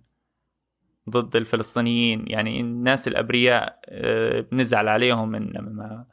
ضد 1.10 1.36
الفلسطينيين. 1.36 2.24
يعني 2.28 2.60
الناس 2.60 3.08
الأبرياء 3.08 3.80
آه، 3.84 4.40
بنزعل 4.40 4.88
عليهم 4.88 5.34
إن 5.34 5.52
لما 5.54 6.04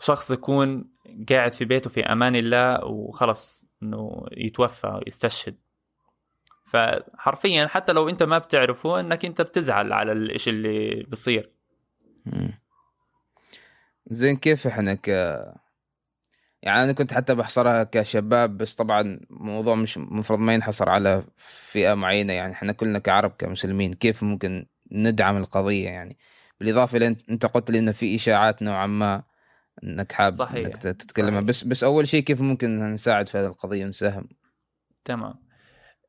شخص 0.00 0.30
يكون 0.30 0.84
قاعد 1.30 1.52
في 1.52 1.64
بيته 1.64 1.90
في 1.90 2.00
أمان 2.00 2.36
الله 2.36 2.84
وخلص 2.84 3.68
إنه 3.82 4.26
يتوفى 4.32 5.00
يستشهد. 5.06 5.56
فحرفيا 6.66 7.66
حتى 7.66 7.92
لو 7.92 8.08
أنت 8.08 8.22
ما 8.22 8.38
بتعرفه 8.38 9.00
إنك 9.00 9.24
أنت 9.24 9.42
بتزعل 9.42 9.92
على 9.92 10.12
الإشي 10.12 10.50
اللي 10.50 11.06
بصير. 11.08 11.50
زين 14.06 14.36
كيف 14.36 14.66
إحنا 14.66 14.94
ك 14.94 15.10
يعني 16.62 16.84
أنا 16.84 16.92
كنت 16.92 17.12
حتى 17.12 17.34
بحصرها 17.34 17.84
كشباب 17.84 18.56
بس 18.56 18.74
طبعا 18.74 19.20
موضوع 19.30 19.74
مش 19.74 19.96
المفروض 19.96 20.38
ما 20.38 20.54
ينحصر 20.54 20.88
على 20.88 21.24
فئة 21.36 21.94
معينة. 21.94 22.32
يعني 22.32 22.52
إحنا 22.52 22.72
كلنا 22.72 22.98
كعرب 22.98 23.30
كمسلمين 23.30 23.92
كيف 23.92 24.22
ممكن 24.22 24.66
ندعم 24.92 25.36
القضية 25.36 25.84
يعني؟ 25.84 26.18
بالإضافة 26.60 26.96
إلى 26.96 27.14
أنت- 27.14 27.24
أنت 27.30 27.46
قلت 27.46 27.70
لي 27.70 27.78
إنه 27.78 27.92
في 27.92 28.14
إشاعات 28.14 28.62
نوعا 28.62 28.86
ما 28.86 29.22
إنك 29.84 30.12
حاب 30.12 30.32
صحيح، 30.32 30.66
إنك 30.66 30.76
تتكلم 30.76 31.30
صحيح. 31.30 31.40
بس 31.40 31.64
بس 31.64 31.84
أول 31.84 32.08
شيء 32.08 32.22
كيف 32.22 32.40
ممكن 32.40 32.92
نساعد 32.92 33.28
في 33.28 33.38
هذه 33.38 33.46
القضية 33.46 33.84
ونساهم؟ 33.84 34.28
تمام. 35.04 35.34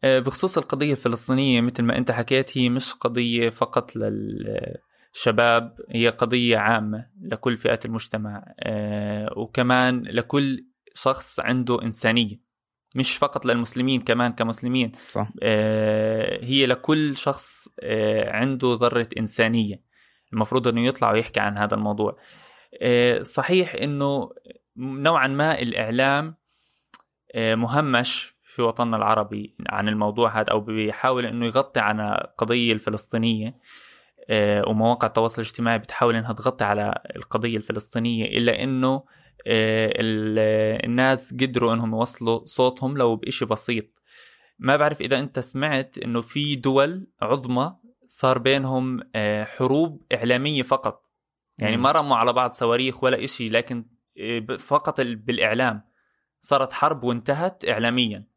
آه، 0.03 0.20
بخصوص 0.20 0.58
القضية 0.58 0.91
الفلسطينية 0.91 1.62
مثل 1.62 1.84
ما 1.84 1.98
أنت 1.98 2.12
حكيت 2.12 2.58
هي 2.58 2.70
مش 2.70 2.93
قضية 2.93 3.50
فقط 3.50 3.91
للشباب 5.13 5.77
هي 5.89 6.09
قضية 6.09 6.57
عامة 6.57 7.07
لكل 7.21 7.57
فئات 7.57 7.85
المجتمع 7.85 8.43
آه، 8.59 9.33
وكمان 9.37 10.03
لكل 10.03 10.65
شخص 10.93 11.39
عنده 11.39 11.81
إنسانية 11.81 12.41
مش 12.95 13.17
فقط 13.17 13.45
للمسلمين 13.45 14.01
كمان 14.01 14.31
كمسلمين 14.31 14.91
صح. 15.09 15.27
آه، 15.43 16.45
هي 16.45 16.65
لكل 16.65 17.17
شخص 17.17 17.67
آه، 17.79 18.31
عنده 18.31 18.77
ذرة 18.81 19.07
إنسانية 19.17 19.83
المفروض 20.33 20.67
أنه 20.67 20.85
يطلع 20.87 21.11
ويحكي 21.11 21.39
عن 21.39 21.57
هذا 21.57 21.75
الموضوع. 21.75 22.17
صحيح 23.21 23.75
أنه 23.75 24.29
نوعا 24.77 25.27
ما 25.27 25.59
الإعلام 25.59 26.35
مهمش 27.35 28.35
في 28.43 28.61
وطننا 28.61 28.97
العربي 28.97 29.55
عن 29.69 29.87
الموضوع 29.87 30.39
هذا 30.39 30.51
أو 30.51 30.59
بيحاول 30.59 31.25
أنه 31.25 31.45
يغطي 31.45 31.79
عن 31.79 31.99
القضية 31.99 32.73
الفلسطينية. 32.73 33.59
ومواقع 34.67 35.07
التواصل 35.07 35.41
الاجتماعي 35.41 35.79
بتحاول 35.79 36.15
أنها 36.15 36.33
تغطي 36.33 36.63
على 36.63 37.01
القضية 37.15 37.57
الفلسطينية 37.57 38.25
إلا 38.37 38.63
أنه 38.63 39.03
آه، 39.47 39.93
ال- 39.95 40.85
الناس 40.85 41.33
قدروا 41.33 41.73
أنهم 41.73 41.91
يوصلوا 41.95 42.41
صوتهم 42.45 42.97
لو 42.97 43.15
بإشي 43.15 43.45
بسيط. 43.45 43.85
ما 44.59 44.75
بعرف 44.77 45.01
إذا 45.01 45.19
أنت 45.19 45.39
سمعت 45.39 45.97
أنه 45.97 46.21
في 46.21 46.55
دول 46.55 47.07
عظمى 47.21 47.75
صار 48.07 48.37
بينهم 48.37 48.99
آه، 49.15 49.43
حروب 49.43 50.01
إعلامية 50.13 50.61
فقط. 50.63 51.11
يعني. 51.57 51.77
ما 51.77 51.91
رموا 51.91 52.17
على 52.17 52.33
بعض 52.33 52.53
صواريخ 52.53 53.03
ولا 53.03 53.23
إشي 53.23 53.49
لكن 53.49 53.85
آه، 54.19 54.55
فقط 54.59 54.99
ال- 54.99 55.15
بالإعلام. 55.15 55.81
صارت 56.41 56.73
حرب 56.73 57.03
وانتهت 57.03 57.65
إعلاميا. 57.69 58.30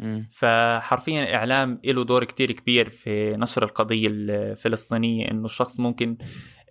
مم. 0.00 0.28
فحرفيا 0.32 1.22
الإعلام 1.22 1.80
له 1.84 2.04
دور 2.04 2.24
كتير 2.24 2.52
كبير 2.52 2.88
في 2.88 3.30
نشر 3.36 3.62
القضية 3.64 4.08
الفلسطينية 4.10 5.30
إنه 5.30 5.44
الشخص 5.44 5.80
ممكن 5.80 6.16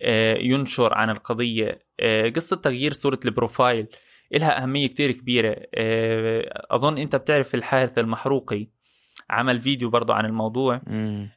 آه، 0.02 0.34
ينشر 0.38 0.94
عن 0.94 1.10
القضية 1.10 1.78
آه، 2.00 2.28
قصة 2.28 2.56
تغيير 2.56 2.92
صورة 2.92 3.20
البروفايل 3.24 3.86
إلها 4.34 4.62
أهمية 4.62 4.86
كتير 4.88 5.12
كبيرة 5.12 5.56
آه، 5.74 6.66
أظن 6.70 6.98
أنت 6.98 7.16
بتعرف 7.16 7.54
الحارث 7.54 7.98
المحروقي 7.98 8.66
عمل 9.30 9.60
فيديو 9.60 9.90
برضه 9.90 10.14
عن 10.14 10.24
الموضوع 10.26 10.80
مم. 10.86 11.30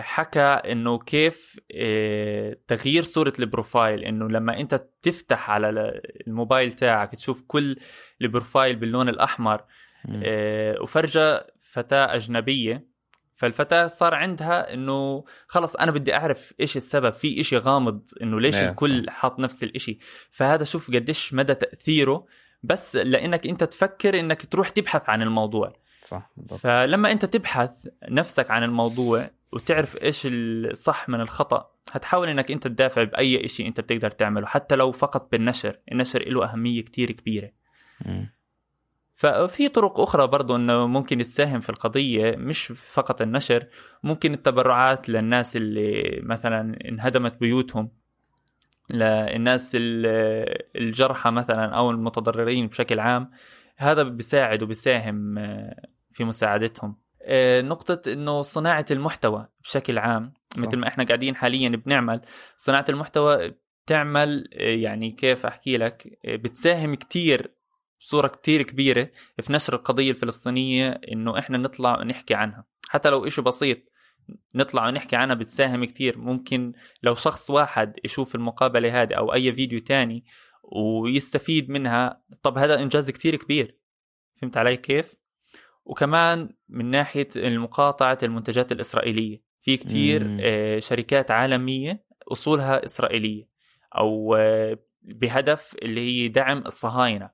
حكى 0.00 0.40
إنه 0.40 0.98
كيف 0.98 1.56
تغيير 2.68 3.02
صورة 3.02 3.32
ال 3.38 3.46
profile 3.46 4.04
إنه 4.04 4.28
لما 4.28 4.60
أنت 4.60 4.84
تفتح 5.02 5.50
على 5.50 5.70
ال- 5.70 6.00
الموبايل 6.26 6.72
تاعك 6.72 7.14
تشوف 7.14 7.42
كل 7.46 7.76
ال 8.22 8.29
profile 8.29 8.76
باللون 8.76 9.08
الأحمر 9.08 9.60
وفرجة 10.80 11.46
فتاة 11.60 12.14
أجنبية. 12.14 12.94
فالفتاة 13.36 13.86
صار 13.86 14.14
عندها 14.14 14.74
إنه 14.74 15.24
خلص 15.48 15.76
أنا 15.76 15.90
بدي 15.90 16.14
أعرف 16.14 16.54
إيش 16.60 16.76
السبب 16.76 17.12
في 17.12 17.40
إشي 17.40 17.58
غامض 17.58 18.02
إنه 18.22 18.40
ليش 18.40 18.56
الكل 18.56 19.10
حاط 19.10 19.38
نفس 19.38 19.62
الإشي. 19.62 19.98
فهذا 20.30 20.64
شوف 20.64 20.90
قديش 20.90 21.34
مدى 21.34 21.54
تأثيره 21.54 22.26
بس 22.62 22.96
لإنك 22.96 23.46
أنت 23.46 23.64
تفكر 23.64 24.20
إنك 24.20 24.46
تروح 24.46 24.68
تبحث 24.68 25.08
عن 25.08 25.22
الموضوع. 25.22 25.72
صح 26.02 26.30
بالضبط. 26.36 26.60
فلما 26.60 27.12
أنت 27.12 27.24
تبحث 27.24 27.70
نفسك 28.08 28.50
عن 28.50 28.62
الموضوع 28.62 29.30
وتعرف 29.52 30.02
إيش 30.02 30.22
الصح 30.30 31.08
من 31.08 31.20
الخطأ 31.20 31.70
هتحاول 31.92 32.28
إنك 32.28 32.50
أنت 32.50 32.66
تدافع 32.66 33.02
بأي 33.04 33.48
شيء 33.48 33.66
أنت 33.66 33.80
بتقدر 33.80 34.10
تعمله 34.10 34.46
حتى 34.46 34.76
لو 34.76 34.92
فقط 34.92 35.32
بالنشر. 35.32 35.78
النشر 35.92 36.28
له 36.28 36.44
أهمية 36.44 36.82
كتير 36.82 37.12
كبيرة. 37.12 37.50
مم. 38.06 38.33
ففي 39.14 39.68
طرق 39.68 40.00
أخرى 40.00 40.26
برضو 40.26 40.56
إنه 40.56 40.86
ممكن 40.86 41.20
يساهم 41.20 41.60
في 41.60 41.70
القضية 41.70 42.36
مش 42.36 42.66
فقط 42.66 43.22
النشر 43.22 43.66
ممكن 44.02 44.34
التبرعات 44.34 45.08
للناس 45.08 45.56
اللي 45.56 46.20
مثلا 46.22 46.78
انهدمت 46.88 47.40
بيوتهم 47.40 47.90
للناس 48.90 49.72
ال- 49.74 50.62
الجرحى 50.76 51.30
مثلا 51.30 51.64
أو 51.76 51.90
المتضررين 51.90 52.66
بشكل 52.66 53.00
عام 53.00 53.30
هذا 53.76 54.02
بيساعد 54.02 54.62
وبيساهم 54.62 55.38
آه، 55.38 55.88
في 56.12 56.24
مساعدتهم 56.24 56.96
آه، 57.22 57.60
نقطة 57.60 58.12
إنه 58.12 58.42
صناعة 58.42 58.86
المحتوى 58.90 59.48
بشكل 59.64 59.98
عام 59.98 60.32
صح. 60.56 60.62
مثل 60.62 60.76
ما 60.76 60.88
إحنا 60.88 61.04
قاعدين 61.04 61.36
حاليا 61.36 61.68
بنعمل 61.68 62.20
صناعة 62.56 62.84
المحتوى 62.88 63.54
بتعمل 63.86 64.48
آه، 64.54 64.62
يعني 64.62 65.10
كيف 65.10 65.46
أحكي 65.46 65.76
لك 65.76 66.18
بتساهم 66.24 66.94
كتير 66.94 67.54
بصورة 68.04 68.28
كتير 68.28 68.62
كبيرة 68.62 69.10
في 69.40 69.52
نشر 69.52 69.74
القضية 69.74 70.10
الفلسطينية 70.10 71.00
إنه 71.12 71.38
إحنا 71.38 71.58
نطلع 71.58 72.00
ونحكي 72.00 72.34
عنها. 72.34 72.64
حتى 72.88 73.10
لو 73.10 73.26
إشي 73.26 73.42
بسيط 73.42 73.78
نطلع 74.54 74.86
ونحكي 74.86 75.16
عنها 75.16 75.34
بتساهم 75.34 75.84
كتير. 75.84 76.18
ممكن 76.18 76.72
لو 77.02 77.14
شخص 77.14 77.50
واحد 77.50 77.94
يشوف 78.04 78.34
المقابلة 78.34 79.02
هذه 79.02 79.14
أو 79.14 79.34
أي 79.34 79.52
فيديو 79.52 79.80
تاني 79.80 80.24
ويستفيد 80.62 81.70
منها 81.70 82.22
طب 82.42 82.58
هذا 82.58 82.82
إنجاز 82.82 83.10
كتير 83.10 83.36
كبير. 83.36 83.78
فهمت 84.36 84.56
علي 84.56 84.76
كيف؟ 84.76 85.14
وكمان 85.84 86.48
من 86.68 86.90
ناحية 86.90 87.28
مقاطعة 87.36 88.18
المنتجات 88.22 88.72
الإسرائيلية. 88.72 89.42
في 89.60 89.76
كتير 89.76 90.24
مم. 90.24 90.38
آه، 90.42 90.78
شركات 90.78 91.30
عالمية 91.30 92.04
أصولها 92.32 92.84
إسرائيلية 92.84 93.48
أو 93.96 94.34
آه، 94.34 94.78
بهدف 95.02 95.74
اللي 95.82 96.00
هي 96.00 96.28
دعم 96.28 96.58
الصهاينة. 96.58 97.33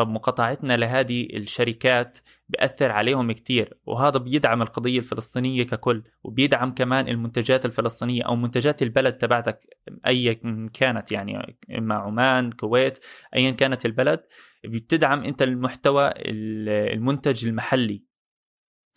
طب 0.00 0.08
مقاطعتنا 0.08 0.76
لهذه 0.76 1.28
الشركات 1.36 2.18
بأثر 2.48 2.90
عليهم 2.92 3.32
كتير 3.32 3.78
وهذا 3.86 4.18
بيدعم 4.18 4.62
القضية 4.62 4.98
الفلسطينية 4.98 5.62
ككل 5.62 6.02
وبيدعم 6.24 6.74
كمان 6.74 7.08
المنتجات 7.08 7.64
الفلسطينية 7.64 8.22
أو 8.22 8.36
منتجات 8.36 8.82
البلد 8.82 9.18
تبعتك 9.18 9.78
أي 10.06 10.34
كانت 10.74 11.12
يعني 11.12 11.58
إما 11.78 11.94
عمان 11.94 12.52
كويت 12.52 12.98
أيا 13.36 13.50
كانت 13.50 13.86
البلد 13.86 14.20
بتدعم 14.64 15.24
أنت 15.24 15.42
المحتوى 15.42 16.08
ال- 16.08 16.92
المنتج 16.92 17.46
المحلي. 17.46 18.04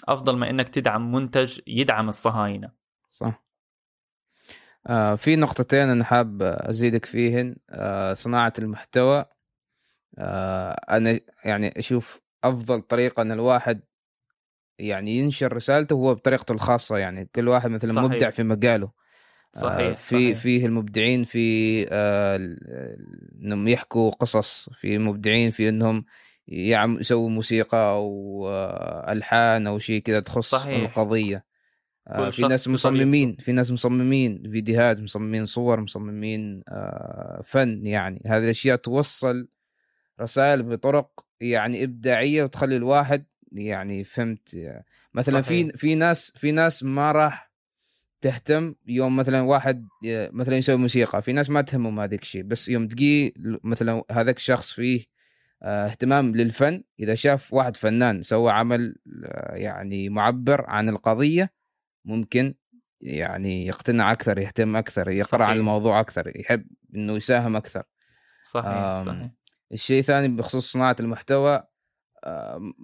أفضل 0.08 0.38
ما 0.38 0.50
أنك 0.50 0.70
تدعم 0.70 1.12
منتج 1.12 1.60
يدعم 1.68 2.10
الصهاينة. 2.10 2.72
صح. 3.08 3.44
آه 4.88 5.16
في 5.16 5.36
نقطتين 5.36 5.90
أنا 5.90 6.04
حاب 6.04 6.42
أزيدك 6.42 7.06
فيهن. 7.06 7.56
آه 7.70 8.14
صناعة 8.14 8.54
المحتوى 8.60 9.26
أنا 10.18 11.20
يعني 11.46 11.80
أشوف 11.80 12.22
أفضل 12.44 12.82
طريقة 12.82 13.22
أن 13.22 13.32
الواحد 13.32 13.82
يعني 14.80 15.18
ينشر 15.18 15.54
رسالته 15.54 15.94
هو 15.94 16.16
بطريقته 16.16 16.52
الخاصة 16.52 16.98
يعني 16.98 17.30
كل 17.36 17.48
واحد 17.48 17.70
مثلا 17.70 17.94
صحيح. 17.94 18.04
مبدع 18.04 18.30
في 18.30 18.44
مجاله 18.44 18.86
آه 19.56 19.60
صحيح 19.60 19.96
في 19.98 20.16
صحيح. 20.16 20.38
فيه 20.38 20.66
المبدعين 20.66 21.24
في 21.24 21.86
آه 21.92 22.40
إنهم 23.42 23.68
يحكوا 23.68 24.12
قصص 24.12 24.70
في 24.70 24.98
مبدعين 24.98 25.52
في 25.52 25.70
إنهم 25.70 26.06
يعم 26.48 27.00
يسووا 27.00 27.30
موسيقى 27.30 27.92
أو 27.92 28.44
آه 28.48 29.12
ألحان 29.12 29.68
أو 29.68 29.80
شيء 29.80 30.02
كذا 30.02 30.20
تخص 30.20 30.52
صحيح. 30.52 30.84
القضية 30.90 31.46
آه 32.08 32.30
في 32.30 32.42
ناس. 32.42 32.68
مصممين 32.68 33.36
في 33.36 33.52
ناس 33.52 33.72
مصممين 33.72 34.44
فيديوهات 34.52 35.00
مصممين 35.00 35.46
صور 35.46 35.82
مصممين 35.82 36.64
آه 36.70 37.42
فن 37.46 37.86
يعني 37.88 38.22
هذه 38.28 38.44
الأشياء 38.44 38.76
توصل 38.78 39.48
رسائل 40.22 40.64
بطرق 40.64 41.26
يعني 41.42 41.84
إبداعية 41.84 42.44
وتخلي 42.44 42.78
الواحد 42.78 43.26
يعني 43.52 44.04
فهمت 44.04 44.82
مثلا 45.14 45.42
في 45.42 45.62
صحيح. 45.62 45.76
في 45.76 45.96
ناس 45.96 46.32
في 46.36 46.52
ناس 46.52 46.84
ما 46.84 47.12
راح 47.12 47.54
تهتم 48.22 48.76
يوم 48.88 49.16
مثلا 49.16 49.42
واحد 49.42 49.88
مثلا 50.32 50.58
يسوي 50.58 50.76
موسيقى 50.76 51.22
في 51.22 51.34
ناس 51.34 51.50
ما 51.50 51.62
تهمهم 51.62 52.00
هذاك 52.00 52.22
الشيء 52.22 52.44
بس 52.44 52.70
يوم 52.70 52.88
تجي 52.88 53.34
مثلا 53.64 54.04
هذاك 54.12 54.38
الشخص 54.38 54.72
فيه 54.72 55.06
آه، 55.64 55.86
اهتمام 55.86 56.36
للفن 56.36 56.84
إذا 57.00 57.16
شاف 57.16 57.54
واحد 57.54 57.78
فنان 57.78 58.22
سوى 58.22 58.52
عمل 58.52 58.96
آه، 59.26 59.56
يعني 59.56 60.10
معبر 60.10 60.66
عن 60.70 60.90
القضية 60.90 61.54
ممكن 62.06 62.56
يعني 63.02 63.68
يقتنع 63.68 64.12
أكثر 64.12 64.40
يهتم 64.40 64.76
أكثر 64.76 65.10
يقرأ 65.10 65.44
عن 65.44 65.50
صحيح. 65.50 65.60
الموضوع 65.60 66.00
أكثر 66.00 66.32
يحب 66.36 66.66
إنه 66.96 67.14
يساهم 67.14 67.56
أكثر 67.56 67.84
صحيح 68.44 69.04
صحيح 69.06 69.30
الشيء 69.74 70.00
الثاني 70.00 70.28
بخصوص 70.28 70.72
صناعة 70.72 70.96
المحتوى 71.00 71.64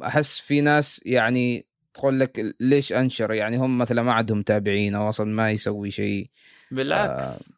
أحس 0.03 0.39
في 0.39 0.61
ناس 0.61 1.01
يعني 1.05 1.65
تقول 1.93 2.19
لك 2.19 2.41
ليش 2.59 2.93
أنشر؟ 2.93 3.33
يعني 3.33 3.57
هم 3.57 3.77
مثلا 3.77 4.03
ما 4.03 4.13
عندهم 4.13 4.39
متابعين 4.39 4.95
أو 4.95 5.09
أصلا 5.09 5.27
ما 5.27 5.51
يسوي 5.51 5.91
شيء. 5.91 6.29
بالعكس. 6.71 7.49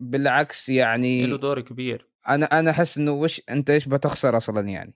بالعكس 0.00 0.68
يعني 0.68 1.26
له 1.26 1.36
دور 1.36 1.60
كبير. 1.60 2.06
أنا 2.28 2.46
أنا 2.46 2.70
أحس 2.70 2.98
إنه 2.98 3.12
وش 3.12 3.42
أنت 3.50 3.70
إيش 3.70 3.88
بتخسر 3.88 4.36
أصلا 4.36 4.68
يعني؟ 4.68 4.94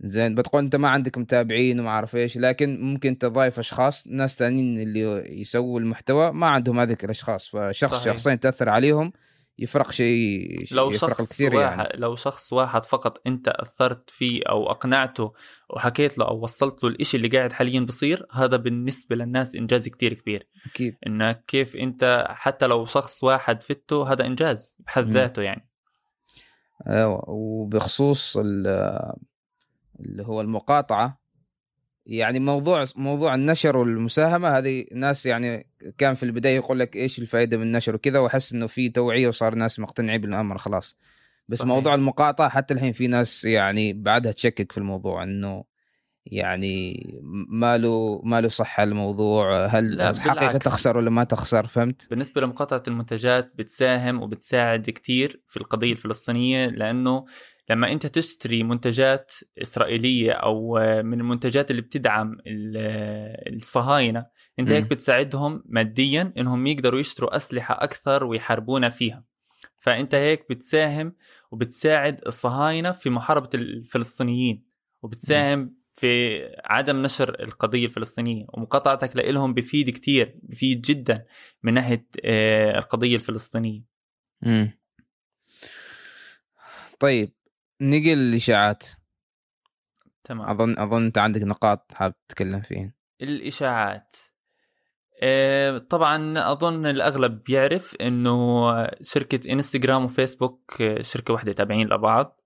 زين 0.00 0.34
بتقول 0.34 0.62
أنت 0.62 0.76
ما 0.76 0.88
عندك 0.88 1.18
متابعين 1.18 1.80
وما 1.80 1.88
أعرف 1.88 2.16
إيش 2.16 2.38
لكن 2.38 2.80
ممكن 2.80 3.18
تضايف 3.18 3.58
أشخاص 3.58 4.06
ناس 4.06 4.38
ثانيين 4.38 4.80
اللي 4.82 5.00
يسووا 5.40 5.80
المحتوى 5.80 6.32
ما 6.32 6.46
عندهم 6.46 6.80
هذيك 6.80 7.04
الأشخاص 7.04 7.46
فشخص 7.48 7.94
صحيح. 7.94 8.14
شخصين 8.14 8.40
تأثر 8.40 8.68
عليهم 8.68 9.12
يفرق 9.58 9.90
شيء 9.90 10.64
لو 10.72 10.90
يفرق 10.90 11.10
شخص 11.10 11.20
الكثير 11.20 11.54
واحد 11.54 11.78
يعني 11.78 11.88
لو 12.00 12.14
شخص 12.16 12.52
واحد 12.52 12.84
فقط 12.86 13.20
انت 13.26 13.48
أثرت 13.48 14.10
فيه 14.10 14.42
أو 14.48 14.70
أقنعته 14.70 15.32
وحكيت 15.70 16.18
له 16.18 16.28
أو 16.28 16.44
وصلت 16.44 16.84
له 16.84 16.90
الإشي 16.90 17.16
اللي 17.16 17.28
قاعد 17.28 17.52
حاليا 17.52 17.80
بصير 17.80 18.26
هذا 18.32 18.56
بالنسبة 18.56 19.16
للناس 19.16 19.54
إنجاز 19.54 19.88
كتير 19.88 20.14
كبير. 20.14 20.48
أكيد. 20.66 20.96
انك 21.06 21.44
كيف 21.46 21.76
أنت 21.76 22.26
حتى 22.28 22.66
لو 22.66 22.86
شخص 22.86 23.24
واحد 23.24 23.62
فته 23.62 24.12
هذا 24.12 24.26
إنجاز 24.26 24.76
بحد. 24.78 25.08
ذاته 25.10 25.42
يعني. 25.42 25.68
أيوه. 26.88 27.30
وبخصوص 27.30 28.36
ال- 28.36 29.12
اللي 30.00 30.22
هو 30.26 30.40
المقاطعة 30.40 31.23
يعني 32.06 32.38
موضوع 32.40 32.84
موضوع 32.96 33.34
النشر 33.34 33.76
والمساهمة 33.76 34.48
هذه 34.58 34.84
ناس 34.92 35.26
يعني 35.26 35.66
كان 35.98 36.14
في 36.14 36.22
البداية 36.22 36.56
يقول 36.56 36.78
لك 36.80 36.96
إيش 36.96 37.18
الفائدة 37.18 37.56
من 37.56 37.62
النشر 37.62 37.94
وكذا 37.94 38.18
وأحس 38.18 38.52
إنه 38.52 38.66
في 38.66 38.88
توعية 38.88 39.28
وصار 39.28 39.54
ناس 39.54 39.78
مقتنعين 39.80 40.20
بالأمر 40.20 40.58
خلاص 40.58 40.96
بس 41.48 41.58
صحيح. 41.58 41.68
موضوع 41.68 41.94
المقاطعة 41.94 42.48
حتى 42.48 42.74
الحين 42.74 42.92
في 42.92 43.06
ناس 43.06 43.44
يعني 43.44 43.92
بعدها 43.92 44.32
تشكك 44.32 44.72
في 44.72 44.78
الموضوع 44.78 45.22
إنه 45.22 45.64
يعني 46.26 47.06
ما 47.48 47.78
له 47.78 48.20
ما 48.24 48.40
له 48.40 48.48
صحة 48.48 48.82
الموضوع 48.82 49.66
هل 49.66 49.96
لا، 49.96 50.12
حقيقه 50.14 50.34
بالعكس. 50.46 50.64
تخسر 50.64 50.96
ولا 50.96 51.10
ما 51.10 51.24
تخسر 51.24 51.66
فهمت؟ 51.66 52.06
بالنسبة 52.10 52.40
لمقاطعة 52.40 52.82
المنتجات 52.88 53.52
بتساهم 53.56 54.22
وبتساعد 54.22 54.90
كتير 54.90 55.42
في 55.48 55.56
القضية 55.56 55.92
الفلسطينية 55.92 56.66
لأنه 56.66 57.24
لما 57.70 57.92
أنت 57.92 58.06
تشتري 58.06 58.62
منتجات 58.62 59.32
إسرائيلية 59.62 60.32
أو 60.32 60.74
من 61.02 61.20
المنتجات 61.20 61.70
اللي 61.70 61.82
بتدعم 61.82 62.32
ال- 62.46 63.54
الصهاينة 63.56 64.26
أنت 64.58 64.68
مم. 64.68 64.74
هيك 64.74 64.84
بتساعدهم 64.84 65.62
ماديا 65.66 66.32
إنهم 66.38 66.66
يقدروا 66.66 67.00
يشتروا 67.00 67.36
أسلحة 67.36 67.74
أكثر 67.84 68.24
ويحاربونا 68.24 68.90
فيها 68.90 69.24
فأنت 69.78 70.14
هيك 70.14 70.46
بتساهم 70.50 71.12
وبتساعد 71.50 72.20
الصهاينة 72.26 72.92
في 72.92 73.10
محاربة 73.10 73.50
الفلسطينيين 73.54 74.64
وبتساهم 75.02 75.74
في 75.92 76.40
عدم 76.64 77.02
نشر 77.02 77.42
القضية 77.42 77.86
الفلسطينية 77.86 78.46
ومقاطعتك 78.48 79.16
لهم 79.16 79.54
بفيد 79.54 79.90
كتير 79.90 80.38
بفيد 80.42 80.80
جدا 80.82 81.26
من 81.62 81.74
ناحية 81.74 82.06
آه، 82.24 82.78
القضية 82.78 83.16
الفلسطينية 83.16 83.82
مم. 84.42 84.78
طيب 87.00 87.32
نقل 87.80 88.12
الإشاعات. 88.12 88.84
تمام. 90.24 90.50
أظن 90.50 90.78
أظن 90.78 91.04
أنت 91.04 91.18
عندك 91.18 91.42
نقاط 91.42 91.94
حاب 91.94 92.14
تتكلم 92.28 92.60
فيها 92.60 92.94
الإشاعات. 93.22 94.16
آه، 95.22 95.78
طبعا 95.78 96.34
أظن 96.52 96.86
الأغلب 96.86 97.42
بيعرف 97.44 97.94
إنه 98.00 98.70
شركة 99.02 99.52
إنستغرام 99.52 100.04
وفيسبوك 100.04 100.82
آه، 100.82 101.02
شركة 101.02 101.34
واحدة 101.34 101.52
تابعين 101.52 101.88
لبعض. 101.88 102.40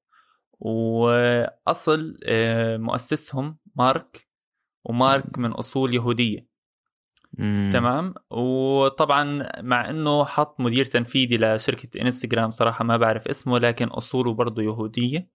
وأصل 0.61 2.21
آه، 2.25 2.77
مؤسسهم 2.77 3.59
مارك. 3.77 4.29
ومارك 4.85 5.39
من 5.39 5.53
أصول 5.53 5.95
يهودية. 5.95 6.48
مم. 7.39 7.71
تمام؟ 7.73 8.15
وطبعا 8.31 9.49
مع 9.63 9.91
إنه 9.91 10.25
حط 10.25 10.61
مدير 10.61 10.85
تنفيذي 10.85 11.39
لشركة 11.39 12.03
إنستغرام 12.03 12.51
صراحة 12.51 12.85
ما 12.85 12.97
بعرف 12.97 13.29
اسمه 13.29 13.59
لكن 13.59 13.87
أصوله 13.87 14.35
برضه 14.35 14.63
يهودية. 14.63 15.29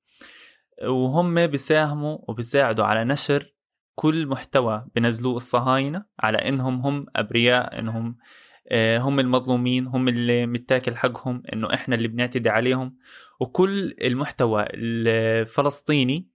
وهم 0.88 1.48
بيساهموا 1.48 2.18
وبيساعدوا 2.28 2.86
على 2.86 3.04
نشر 3.04 3.54
كل 3.96 4.28
محتوى 4.28 4.86
بنزلوه 4.96 5.36
الصهاينة 5.36 6.06
على 6.20 6.38
إنهم 6.38 6.80
هم 6.80 7.06
أبرياء 7.16 7.80
إنهم 7.80 8.18
آه، 8.68 8.98
هم 8.98 9.20
المظلومين 9.20 9.88
هم 9.88 10.08
اللي 10.08 10.46
متاكل 10.46 10.96
حقهم 10.96 11.44
إنه 11.54 11.74
إحنا 11.74 11.96
اللي 11.96 12.08
بنعتدي 12.08 12.50
عليهم. 12.50 12.98
وكل 13.40 13.96
المحتوى 14.02 14.66
الفلسطيني 14.74 16.28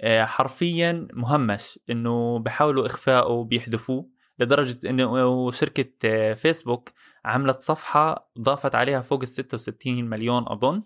آه، 0.00 0.24
حرفيا 0.24 1.08
مهمش 1.12 1.78
إنه 1.90 2.38
بحاولوا 2.38 2.86
إخفائه 2.86 3.44
بيحذفوه 3.44 4.15
لدرجة 4.38 4.90
انه 4.90 5.50
شركه 5.50 5.92
آه، 6.04 6.34
فيسبوك 6.34 6.90
عملت 7.24 7.60
صفحة 7.60 8.30
ضافت 8.38 8.74
عليها 8.74 9.00
فوق 9.00 9.20
ال 9.22 9.28
66 9.28 10.04
مليون 10.04 10.44
أظن. 10.48 10.82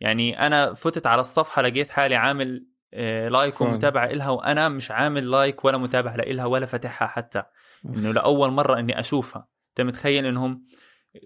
يعني 0.00 0.46
أنا 0.46 0.74
فتت 0.74 1.06
على 1.06 1.20
الصفحة 1.20 1.62
لقيت 1.62 1.90
حالي 1.90 2.14
عامل 2.14 2.66
آه، 2.94 3.28
like. 3.28 3.54
ومتابعة 3.60 4.06
إلها 4.06 4.30
وأنا 4.30 4.68
مش 4.68 4.90
عامل 4.90 5.30
like 5.30 5.64
ولا 5.64 5.78
متابعة 5.78 6.16
لإلها 6.16 6.44
ولا 6.46 6.66
فاتحها 6.66 7.08
حتى. 7.08 7.42
إنه 7.86 8.12
لأول 8.12 8.50
مرة 8.50 8.78
إني 8.78 9.00
أشوفها. 9.00 9.48
أنت 9.68 9.86
متخيل 9.86 10.26
إنهم 10.26 10.66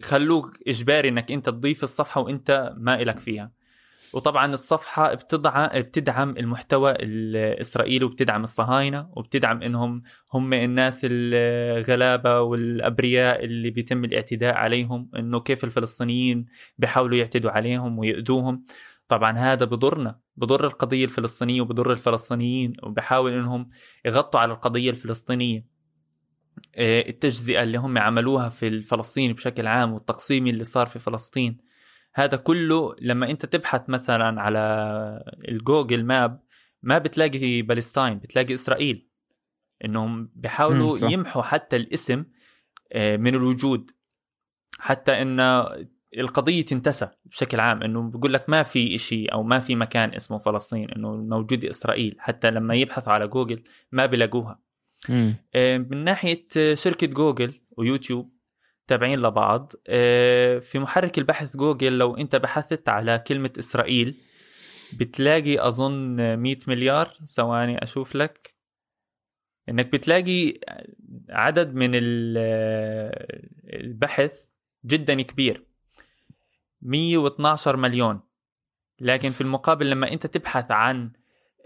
خلوك 0.02 0.58
إجباري 0.66 1.08
إنك 1.08 1.32
أنت 1.32 1.46
تضيف 1.48 1.84
الصفحة 1.84 2.20
وأنت 2.20 2.74
ما 2.76 3.02
إلك 3.02 3.18
فيها. 3.18 3.52
وطبعا 4.14 4.54
الصفحة 4.54 5.14
بتدعم 5.14 5.68
بتدعم 5.74 6.36
المحتوى 6.36 6.92
الإسرائيلي 6.92 8.04
وبتدعم 8.04 8.42
الصهاينة 8.42 9.10
وبتدعم 9.16 9.62
إنهم 9.62 10.02
هم 10.32 10.52
الناس 10.52 11.00
الغلابة 11.04 12.40
والأبرياء 12.40 13.44
اللي 13.44 13.70
بيتم 13.70 14.04
الاعتداء 14.04 14.54
عليهم 14.54 15.10
إنه 15.16 15.40
كيف 15.40 15.64
الفلسطينيين 15.64 16.46
بيحاولوا 16.78 17.16
يعتدوا 17.18 17.50
عليهم 17.50 17.98
ويؤذوهم. 17.98 18.64
طبعا 19.08 19.38
هذا 19.38 19.64
بضرنا 19.64 20.18
بضر 20.36 20.66
القضية 20.66 21.04
الفلسطينية 21.04 21.60
وبضر 21.60 21.92
الفلسطينيين 21.92 22.72
وبحاول 22.82 23.32
إنهم 23.32 23.70
يغطوا 24.04 24.40
على 24.40 24.52
القضية 24.52 24.90
الفلسطينية. 24.90 25.66
آه، 26.76 27.08
التجزئة 27.08 27.62
اللي 27.62 27.78
هم 27.78 27.98
عملوها 27.98 28.48
في 28.48 28.68
الفلسطين 28.68 29.32
بشكل 29.32 29.66
عام 29.66 29.92
والتقسيم 29.92 30.46
اللي 30.46 30.64
صار 30.64 30.86
في 30.86 30.98
فلسطين. 30.98 31.71
هذا 32.14 32.36
كله 32.36 32.96
لما 33.00 33.30
انت 33.30 33.46
تبحث 33.46 33.88
مثلا 33.88 34.42
على 34.42 34.58
ال 35.48 35.56
Google 35.56 36.04
Map 36.04 36.42
ما 36.82 36.98
بتلاقي 36.98 37.62
Palestine 37.62 38.18
بتلاقي 38.18 38.54
إسرائيل 38.54 39.08
إنهم 39.84 40.30
بيحاولوا. 40.34 40.98
يمحوا 41.10 41.42
حتى 41.42 41.76
الاسم 41.76 42.24
آه، 42.92 43.16
من 43.16 43.34
الوجود 43.34 43.90
حتى 44.78 45.22
إن 45.22 45.40
القضية 46.18 46.64
تنتسى 46.64 47.08
بشكل 47.24 47.60
عام 47.60 47.82
إنه 47.82 48.02
بيقول 48.02 48.32
لك 48.32 48.48
ما 48.48 48.62
في 48.62 48.94
إشي 48.94 49.26
أو 49.26 49.42
ما 49.42 49.58
في 49.58 49.74
مكان 49.74 50.14
اسمه 50.14 50.38
فلسطين 50.38 50.90
إنه 50.90 51.16
موجود 51.16 51.64
إسرائيل 51.64 52.16
حتى 52.18 52.50
لما 52.50 52.74
يبحثوا 52.74 53.12
على 53.12 53.28
جوجل 53.28 53.62
ما 53.92 54.06
بيلاقوها 54.06 54.58
مم. 55.08 55.34
آه، 55.54 55.78
من 55.78 56.04
ناحية 56.04 56.46
آه، 56.56 56.74
شركة 56.74 57.06
جوجل 57.06 57.60
ويوتيوب 57.76 58.32
تابعين 58.86 59.18
لبعض. 59.22 59.72
آه، 59.88 60.58
في 60.58 60.78
محرك 60.78 61.18
البحث 61.18 61.56
جوجل 61.56 61.98
لو 61.98 62.16
أنت 62.16 62.36
بحثت 62.36 62.88
على 62.88 63.18
كلمة 63.26 63.50
إسرائيل 63.58 64.20
بتلاقي 64.92 65.68
أظن 65.68 66.16
100 66.36 66.58
مليار. 66.66 67.18
ثواني 67.26 67.82
أشوف 67.82 68.16
لك. 68.16 68.54
إنك 69.68 69.86
بتلاقي 69.92 70.60
عدد 71.30 71.74
من 71.74 71.90
ال- 71.94 72.38
البحث 73.84 74.44
جدا 74.86 75.22
كبير. 75.22 75.64
112 76.82 77.76
مليون. 77.76 78.20
لكن 79.00 79.30
في 79.30 79.40
المقابل 79.40 79.90
لما 79.90 80.12
أنت 80.12 80.26
تبحث 80.26 80.70
عن 80.70 81.12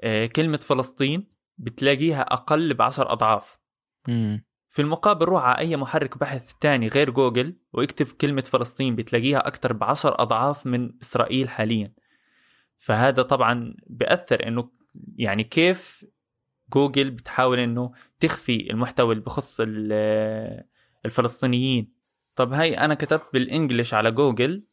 آه، 0.00 0.26
كلمة 0.26 0.56
فلسطين 0.56 1.28
بتلاقيها 1.58 2.20
أقل 2.22 2.74
بعشر 2.74 3.12
أضعاف. 3.12 3.58
في 4.76 4.82
المقابل 4.82 5.24
روح 5.26 5.42
على 5.44 5.58
أي 5.58 5.76
محرك 5.76 6.18
بحث 6.18 6.52
تاني 6.60 6.88
غير 6.88 7.10
جوجل 7.10 7.56
واكتب 7.72 8.06
كلمة 8.06 8.40
فلسطين 8.40 8.96
بتلاقيها 8.96 9.46
أكتر 9.46 9.72
بعشر 9.72 10.22
أضعاف 10.22 10.66
من 10.66 10.90
إسرائيل 11.02 11.48
حاليا. 11.48 11.92
فهذا 12.78 13.22
طبعا 13.22 13.74
بأثر 13.86 14.48
إنه 14.48 14.70
يعني 15.16 15.44
كيف 15.44 16.04
جوجل 16.72 17.10
بتحاول 17.10 17.58
إنه 17.58 17.92
تخفي 18.20 18.70
المحتوى 18.70 19.12
اللي 19.12 19.24
بخص 19.24 19.60
ال- 19.60 20.64
الفلسطينيين. 21.04 21.92
طب 22.34 22.52
هاي 22.52 22.78
أنا 22.78 22.94
كتبت 22.94 23.26
بال 23.32 23.46
English 23.46 23.94
على 23.94 24.10
جوجل 24.10 24.64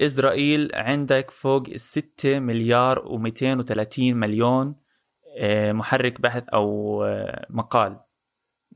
إسرائيل 0.00 0.70
عندك 0.74 1.30
فوق 1.30 1.62
الستة 1.68 2.38
مليار 2.38 2.98
و230 2.98 3.98
مليون 3.98 4.74
آه، 5.38 5.72
محرك 5.72 6.20
بحث 6.20 6.44
أو 6.48 7.04
آه، 7.04 7.46
مقال. 7.50 8.00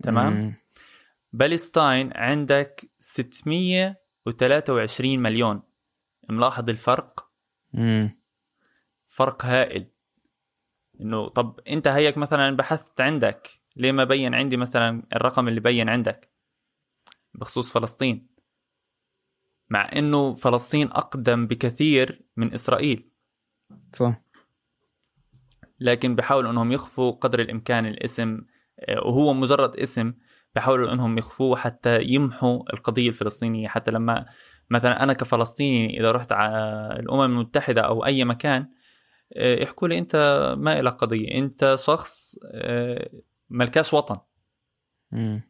تمام؟ 0.02 0.32
مم. 0.32 0.54
Palestine 1.32 2.10
عندك 2.14 2.90
623 2.98 5.18
مليون. 5.18 5.62
ملاحظ 6.30 6.68
الفرق؟ 6.68 7.30
مم. 7.72 8.10
فرق 9.08 9.44
هائل. 9.44 9.86
إنه 11.00 11.28
طب 11.28 11.60
أنت 11.68 11.88
هيك 11.88 12.18
مثلا 12.18 12.56
بحثت 12.56 13.00
عندك 13.00 13.48
ليه 13.76 13.92
ما 13.92 14.04
بين 14.04 14.34
عندي 14.34 14.56
مثلا 14.56 15.02
الرقم 15.16 15.48
اللي 15.48 15.60
بين 15.60 15.88
عندك؟ 15.88 16.30
بخصوص 17.34 17.72
فلسطين. 17.72 18.26
مع 19.70 19.90
إنه 19.96 20.34
فلسطين 20.34 20.86
أقدم 20.86 21.46
بكثير 21.46 22.22
من 22.36 22.54
إسرائيل. 22.54 23.10
صح. 23.92 24.20
لكن 25.80 26.14
بحاولوا 26.14 26.50
إنهم 26.50 26.72
يخفوا 26.72 27.12
قدر 27.12 27.40
الإمكان 27.40 27.86
الاسم 27.86 28.42
وهو 28.88 29.34
مجرد 29.34 29.76
اسم 29.76 30.14
بحاولوا 30.54 30.92
إنهم 30.92 31.18
يخفوه 31.18 31.56
حتى 31.56 32.02
يمحوا 32.02 32.72
القضية 32.72 33.08
الفلسطينية. 33.08 33.68
حتى 33.68 33.90
لما 33.90 34.26
مثلا 34.70 35.02
أنا 35.02 35.12
كفلسطيني 35.12 36.00
إذا 36.00 36.12
رحت 36.12 36.32
على 36.32 36.56
الأمم 37.00 37.22
المتحدة 37.22 37.80
أو 37.82 38.06
أي 38.06 38.24
مكان 38.24 38.68
آه، 39.36 39.62
يحكوا 39.62 39.88
لي 39.88 39.98
أنت 39.98 40.16
ما 40.58 40.82
لك 40.82 40.92
قضية. 40.92 41.38
أنت 41.38 41.76
شخص 41.78 42.36
آه، 42.52 43.10
ملكاش 43.50 43.94
وطن. 43.94 44.18
مم. 45.12 45.42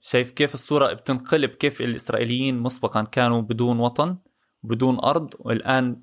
شايف 0.00 0.30
كيف 0.30 0.54
الصورة 0.54 0.92
بتنقلب؟ 0.92 1.50
كيف 1.50 1.80
الإسرائيليين 1.80 2.58
مسبقا 2.58 3.02
كانوا 3.02 3.40
بدون 3.40 3.78
وطن 3.80 4.18
بدون 4.62 4.98
أرض 4.98 5.34
والآن 5.38 6.02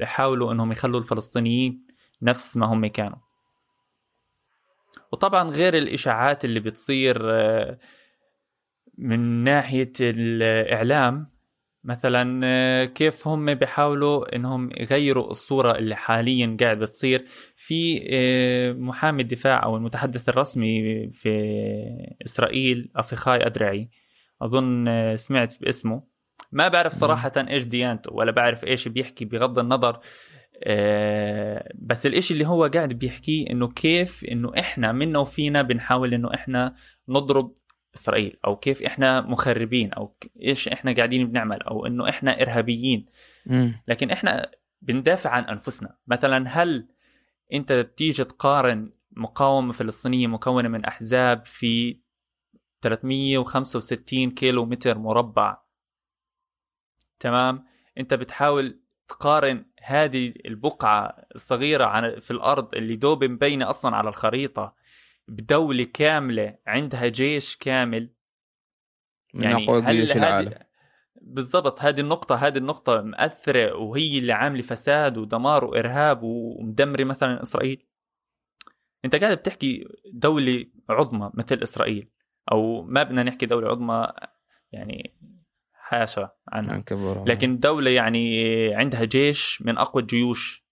يحاولوا 0.00 0.52
إنهم 0.52 0.72
يخلوا 0.72 1.00
الفلسطينيين 1.00 1.86
نفس 2.22 2.56
ما 2.56 2.66
هم 2.66 2.86
كانوا. 2.86 3.25
وطبعا 5.16 5.50
غير 5.50 5.76
الإشاعات 5.76 6.44
اللي 6.44 6.60
بتصير 6.60 7.16
آه، 7.30 7.78
من 8.98 9.44
ناحية 9.44 9.92
الإعلام 10.00 11.30
مثلا 11.84 12.40
آه، 12.44 12.84
كيف 12.84 13.28
هم 13.28 13.54
بيحاولوا 13.54 14.36
إنهم 14.36 14.70
يغيروا 14.76 15.30
الصورة 15.30 15.78
اللي 15.78 15.96
حاليا 15.96 16.56
قاعد 16.60 16.78
بتصير. 16.78 17.24
في 17.56 18.08
آه، 18.10 18.72
محامي 18.72 19.22
الدفاع 19.22 19.64
أو 19.64 19.76
المتحدث 19.76 20.28
الرسمي 20.28 21.10
في 21.12 21.30
إسرائيل 22.24 22.90
افيخاي 22.96 23.46
أدرعي. 23.46 23.90
أظن 24.42 24.86
سمعت 25.16 25.60
باسمه. 25.60 26.02
ما 26.52 26.68
بعرف 26.68 26.92
صراحة 26.92 27.32
إيش 27.36 27.64
ديانته 27.64 28.12
ولا 28.12 28.32
بعرف 28.32 28.64
إيش 28.64 28.88
بيحكي 28.88 29.24
بغض 29.24 29.58
النظر. 29.58 30.00
آه، 30.64 31.72
بس 31.78 32.06
الإشي 32.06 32.34
اللي 32.34 32.46
هو 32.46 32.64
قاعد 32.66 32.92
بيحكيه 32.92 33.50
إنه 33.50 33.68
كيف 33.68 34.24
إنه 34.24 34.52
إحنا 34.58 34.92
منا 34.92 35.18
وفينا 35.18 35.62
بنحاول 35.62 36.14
إنه 36.14 36.34
إحنا 36.34 36.74
نضرب 37.08 37.56
إسرائيل 37.94 38.36
أو 38.44 38.56
كيف 38.56 38.82
إحنا 38.82 39.20
مخربين 39.20 39.92
أو 39.92 40.16
إيش 40.42 40.68
إحنا 40.68 40.92
قاعدين 40.92 41.26
بنعمل 41.26 41.62
أو 41.62 41.86
إنه 41.86 42.08
إحنا 42.08 42.42
إرهابيين. 42.42 43.06
لكن 43.88 44.10
إحنا 44.10 44.50
بندافع 44.82 45.30
عن 45.30 45.44
أنفسنا. 45.44 45.96
مثلا 46.06 46.48
هل 46.48 46.88
أنت 47.52 47.72
بتيجي 47.72 48.24
تقارن 48.24 48.92
مقاومة 49.10 49.72
فلسطينية 49.72 50.26
مكونة 50.26 50.68
من 50.68 50.84
أحزاب 50.84 51.46
في 51.46 52.00
365 52.82 54.30
كيلو 54.30 54.64
متر 54.64 54.98
مربع؟ 54.98 55.58
تمام؟ 57.20 57.64
أنت 57.98 58.14
بتحاول 58.14 58.80
تقارن 59.08 59.64
هذه 59.82 60.32
البقعة 60.46 61.26
الصغيرة 61.34 62.18
في 62.20 62.30
الأرض 62.30 62.74
اللي 62.74 62.96
دوب 62.96 63.24
مبينة 63.24 63.70
أصلا 63.70 63.96
على 63.96 64.08
الخريطة 64.08 64.74
بدولة 65.28 65.84
كاملة 65.84 66.58
عندها 66.66 67.08
جيش 67.08 67.56
كامل؟ 67.56 68.10
من 69.34 69.42
يعني 69.42 69.64
أقوى 69.64 69.82
جيوش 69.82 70.16
العالم. 70.16 70.54
بالضبط 71.14 71.80
هذه 71.80 72.00
النقطة 72.00 72.34
هذه 72.34 72.58
النقطة 72.58 73.02
مأثرة 73.02 73.74
وهي 73.74 74.18
اللي 74.18 74.32
عاملة 74.32 74.62
فساد 74.62 75.18
ودمار 75.18 75.64
وإرهاب 75.64 76.22
ومدمرة 76.22 77.04
مثلا 77.04 77.42
إسرائيل؟ 77.42 77.86
أنت 79.04 79.16
قاعد 79.16 79.36
بتحكي 79.36 79.88
دولة 80.12 80.66
عظمى 80.90 81.30
مثل 81.34 81.62
إسرائيل 81.62 82.08
أو 82.52 82.82
ما 82.82 83.02
بدنا 83.02 83.22
نحكي 83.22 83.46
دولة 83.46 83.68
عظمى 83.68 84.12
يعني 84.72 85.14
حاشا 85.88 86.30
عنها. 86.48 86.76
لكن 87.26 87.58
دولة 87.58 87.90
يعني 87.90 88.74
عندها 88.74 89.04
جيش 89.04 89.62
من 89.62 89.78
أقوى 89.78 90.02
الجيوش. 90.02 90.66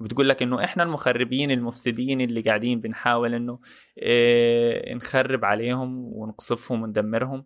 بتقول 0.00 0.28
لك 0.28 0.42
إنه 0.42 0.64
إحنا 0.64 0.82
المخربين 0.82 1.50
المفسدين 1.50 2.20
اللي 2.20 2.40
قاعدين 2.40 2.80
بنحاول 2.80 3.34
إنه 3.34 3.58
إيه 3.98 4.94
نخرب 4.94 5.44
عليهم 5.44 6.04
ونقصفهم 6.04 6.82
وندمرهم. 6.82 7.44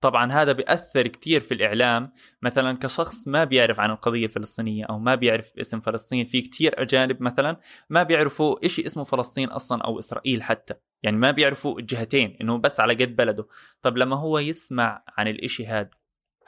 طبعا 0.00 0.32
هذا 0.32 0.52
بيأثر 0.52 1.06
كتير 1.06 1.40
في 1.40 1.54
الإعلام. 1.54 2.12
مثلا 2.42 2.78
كشخص 2.78 3.28
ما 3.28 3.44
بيعرف 3.44 3.80
عن 3.80 3.90
القضية 3.90 4.24
الفلسطينية 4.24 4.84
أو 4.84 4.98
ما 4.98 5.14
بيعرف 5.14 5.52
اسم 5.60 5.80
فلسطين 5.80 6.24
في 6.24 6.40
كتير 6.40 6.82
أجانب 6.82 7.22
مثلا 7.22 7.56
ما 7.90 8.02
بيعرفوا 8.02 8.66
إشي 8.66 8.86
اسمه 8.86 9.04
فلسطين 9.04 9.48
أصلا 9.48 9.82
أو 9.82 9.98
إسرائيل 9.98 10.42
حتى. 10.42 10.74
يعني 11.02 11.16
ما 11.16 11.30
بيعرفوا 11.30 11.80
الجهتين 11.80 12.36
إنه 12.40 12.58
بس 12.58 12.80
على 12.80 12.94
قد 12.94 13.16
بلده. 13.16 13.46
طب 13.82 13.96
لما 13.96 14.16
هو 14.16 14.38
يسمع 14.38 15.02
عن 15.18 15.28
الإشي 15.28 15.66
هذا 15.66 15.90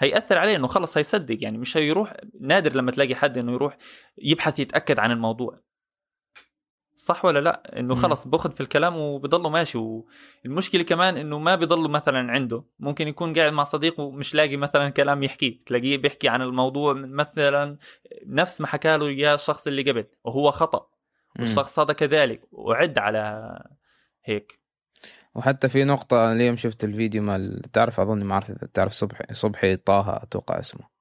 هيأثر 0.01 0.39
عليه 0.39 0.57
إنه 0.57 0.67
خلص 0.67 0.99
هيصدق 0.99 1.37
يعني 1.41 1.59
مش 1.59 1.77
هيروح 1.77 2.17
نادر 2.41 2.77
لما 2.77 2.91
تلاقي 2.91 3.15
حد 3.15 3.39
إنه 3.39 3.53
يروح 3.53 3.77
يبحث 4.19 4.59
يتأكد 4.59 4.99
عن 4.99 5.11
الموضوع. 5.11 5.61
صح 6.95 7.25
ولا 7.25 7.39
لأ؟ 7.39 7.79
إنه 7.79 7.95
خلص 7.95 8.29
باخذ 8.29 8.53
في 8.53 8.61
الكلام 8.61 8.97
وبضله 8.97 9.49
ماشي 9.49 9.79
والمشكلة 9.79 10.83
كمان 10.83 11.17
إنه 11.17 11.39
ما 11.39 11.55
بضله 11.55 11.89
مثلا 11.89 12.33
عنده. 12.33 12.65
ممكن 12.79 13.09
يكون 13.09 13.33
قاعد 13.33 13.53
مع 13.53 13.65
صديق 13.65 14.01
ومش 14.01 14.35
لاقي 14.35 14.57
مثلا 14.57 14.89
كلام 14.89 15.23
يحكيه 15.23 15.65
تلاقيه 15.67 15.97
بيحكي 15.97 16.29
عن 16.29 16.43
الموضوع 16.43 16.93
مثلا 16.93 17.79
نفس 18.27 18.61
ما 18.61 18.67
حكى 18.67 18.97
له 18.97 19.07
إياه 19.07 19.35
الشخص 19.35 19.67
اللي 19.67 19.83
قبل 19.83 20.05
وهو 20.25 20.51
خطأ 20.51 20.87
والشخص 21.39 21.79
هذا 21.79 21.93
كذلك 21.93 22.41
وعد 22.53 22.99
على 22.99 23.55
هيك. 24.25 24.60
وحتى 25.35 25.69
في 25.69 25.85
نقطة 25.85 26.33
اليوم 26.33 26.57
شفت 26.57 26.85
الفيديو 26.85 27.23
مال 27.23 27.63
تعرف 27.73 28.01
أظن 28.01 28.25
ما 28.25 28.35
أعرف 28.35 28.51
تعرف 28.53 28.93
صبحي 28.93 29.25
صبحي 29.35 29.77
طه 29.77 30.23
أتوقع 30.23 30.59
اسمه. 30.61 31.01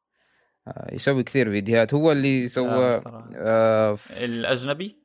آه، 0.67 0.93
يسوي 0.95 1.23
كثير 1.23 1.49
فيديوهات. 1.51 1.93
هو 1.93 2.11
اللي 2.11 2.47
سوى 2.47 3.01
آه 3.35 3.97
الأجنبي؟ 4.23 4.97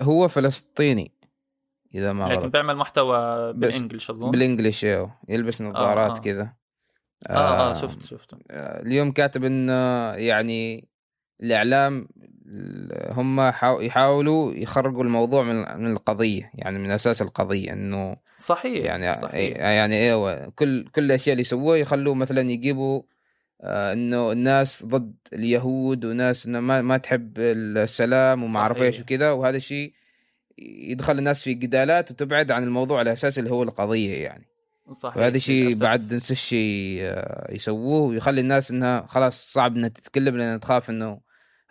هو 0.00 0.28
فلسطيني 0.28 1.12
إذا 1.94 2.12
ما 2.12 2.24
لكن 2.24 2.34
غلط. 2.40 2.52
بيعمل 2.52 2.76
محتوى 2.76 3.52
بالانجلش 3.52 4.10
أظن؟ 4.10 4.30
بالانجلش 4.30 4.84
أيوه 4.84 5.16
يلبس 5.28 5.62
نظارات 5.62 6.10
آه 6.10 6.16
آه. 6.16 6.20
كذا. 6.20 6.54
آه, 7.26 7.32
آه, 7.32 7.70
آه 7.70 7.72
شفت 7.72 8.04
شفت. 8.04 8.34
آه 8.50 8.82
اليوم 8.82 9.12
كاتب 9.12 9.44
إنه 9.44 9.72
يعني 10.14 10.88
الإعلام 11.42 12.08
هم 13.10 13.52
يحاولوا 13.80 14.54
يخرجوا 14.54 15.04
الموضوع 15.04 15.42
من 15.42 15.82
من 15.82 15.92
القضية 15.92 16.50
يعني 16.54 16.78
من 16.78 16.90
أساس 16.90 17.22
القضية 17.22 17.72
إنه 17.72 18.16
صحيح 18.38 18.84
يعني 18.84 19.14
صحيح. 19.14 19.56
يعني 19.56 19.94
أيوه 19.94 20.48
كل 20.48 20.84
كل 20.84 21.04
الأشياء 21.04 21.32
اللي 21.32 21.40
يسووها 21.40 21.76
يخلوا 21.76 22.14
مثلا 22.14 22.40
يجيبوا 22.40 23.02
آه، 23.60 23.92
إنه 23.92 24.32
الناس 24.32 24.86
ضد 24.86 25.14
اليهود 25.32 26.04
وناس 26.04 26.46
ما, 26.46 26.82
ما 26.82 26.96
تحب 26.96 27.38
السلام 27.38 28.42
وما 28.44 28.60
أعرف 28.60 28.82
إيش 28.82 29.00
وكذا 29.00 29.30
وهذا 29.30 29.56
الشيء 29.56 29.92
يدخل 30.58 31.18
الناس 31.18 31.42
في 31.42 31.54
جدالات 31.54 32.10
وتبعد 32.10 32.50
عن 32.50 32.62
الموضوع 32.62 32.98
على 32.98 33.12
أساس 33.12 33.38
اللي 33.38 33.50
هو 33.50 33.62
القضية 33.62 34.14
يعني. 34.14 34.46
صحيح 34.92 35.14
فهذا 35.14 35.36
الشيء 35.36 35.76
بعد 35.76 36.14
نفس 36.14 36.30
الشيء 36.30 36.98
آه، 37.02 37.54
يسووه 37.54 38.00
ويخلي 38.00 38.40
الناس 38.40 38.70
إنها 38.70 39.06
خلاص 39.06 39.52
صعب 39.52 39.76
إنها 39.76 39.88
تتكلم 39.88 40.36
لأن 40.36 40.60
تخاف 40.60 40.90
إنه 40.90 41.20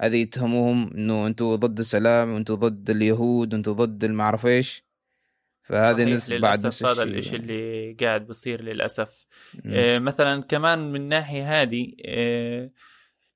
هذه 0.01 0.15
يتهموهم 0.15 0.93
إنه 0.93 1.27
أنتم 1.27 1.55
ضد 1.55 1.79
السلام 1.79 2.33
وأنتم 2.33 2.55
ضد 2.55 2.89
اليهود 2.89 3.53
وأنتم 3.53 3.71
ضد 3.71 4.05
ما 4.05 4.23
اعرف 4.23 4.45
إيش 4.45 4.83
فهذه 5.63 6.13
نسبة 6.13 6.39
بعد 6.39 6.65
نفس 6.65 6.83
هذا 6.83 7.03
الشيء 7.03 7.39
اللي 7.39 7.93
قاعد 7.93 8.27
بصير 8.27 8.61
للأسف. 8.61 9.27
آه 9.65 9.99
مثلا 9.99 10.41
كمان 10.41 10.91
من 10.91 11.09
ناحية 11.09 11.61
هذه 11.61 11.93
آه 12.05 12.71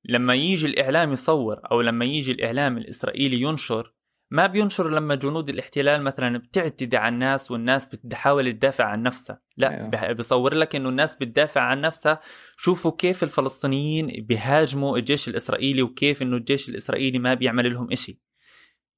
لما 0.05 0.35
يجي 0.35 0.65
الإعلام 0.65 1.11
يصور 1.11 1.61
أو 1.71 1.81
لما 1.81 2.05
يجي 2.05 2.31
الإعلام 2.31 2.77
الإسرائيلي 2.77 3.41
ينشر 3.41 3.94
ما 4.35 4.47
بينشر 4.47 4.89
لما 4.89 5.15
جنود 5.15 5.49
الاحتلال 5.49 6.03
مثلا 6.03 6.37
بتعتدي 6.37 6.97
على 6.97 7.13
الناس 7.13 7.51
والناس 7.51 7.85
بتحاول 7.85 8.53
تدافع 8.53 8.83
عن 8.83 9.03
نفسها. 9.03 9.39
لا 9.57 9.93
أيوه. 9.93 10.11
بيصور 10.13 10.53
لك 10.53 10.75
إنه 10.75 10.89
الناس 10.89 11.15
بتدافع 11.15 11.61
عن 11.61 11.81
نفسها. 11.81 12.21
شوفوا 12.57 12.91
كيف 12.91 13.23
الفلسطينيين 13.23 14.25
بيهاجموا 14.27 14.97
الجيش 14.97 15.27
الإسرائيلي 15.27 15.81
وكيف 15.81 16.21
إنه 16.21 16.37
الجيش 16.37 16.69
الإسرائيلي 16.69 17.19
ما 17.19 17.33
بيعمل 17.33 17.73
لهم 17.73 17.91
إشي. 17.91 18.19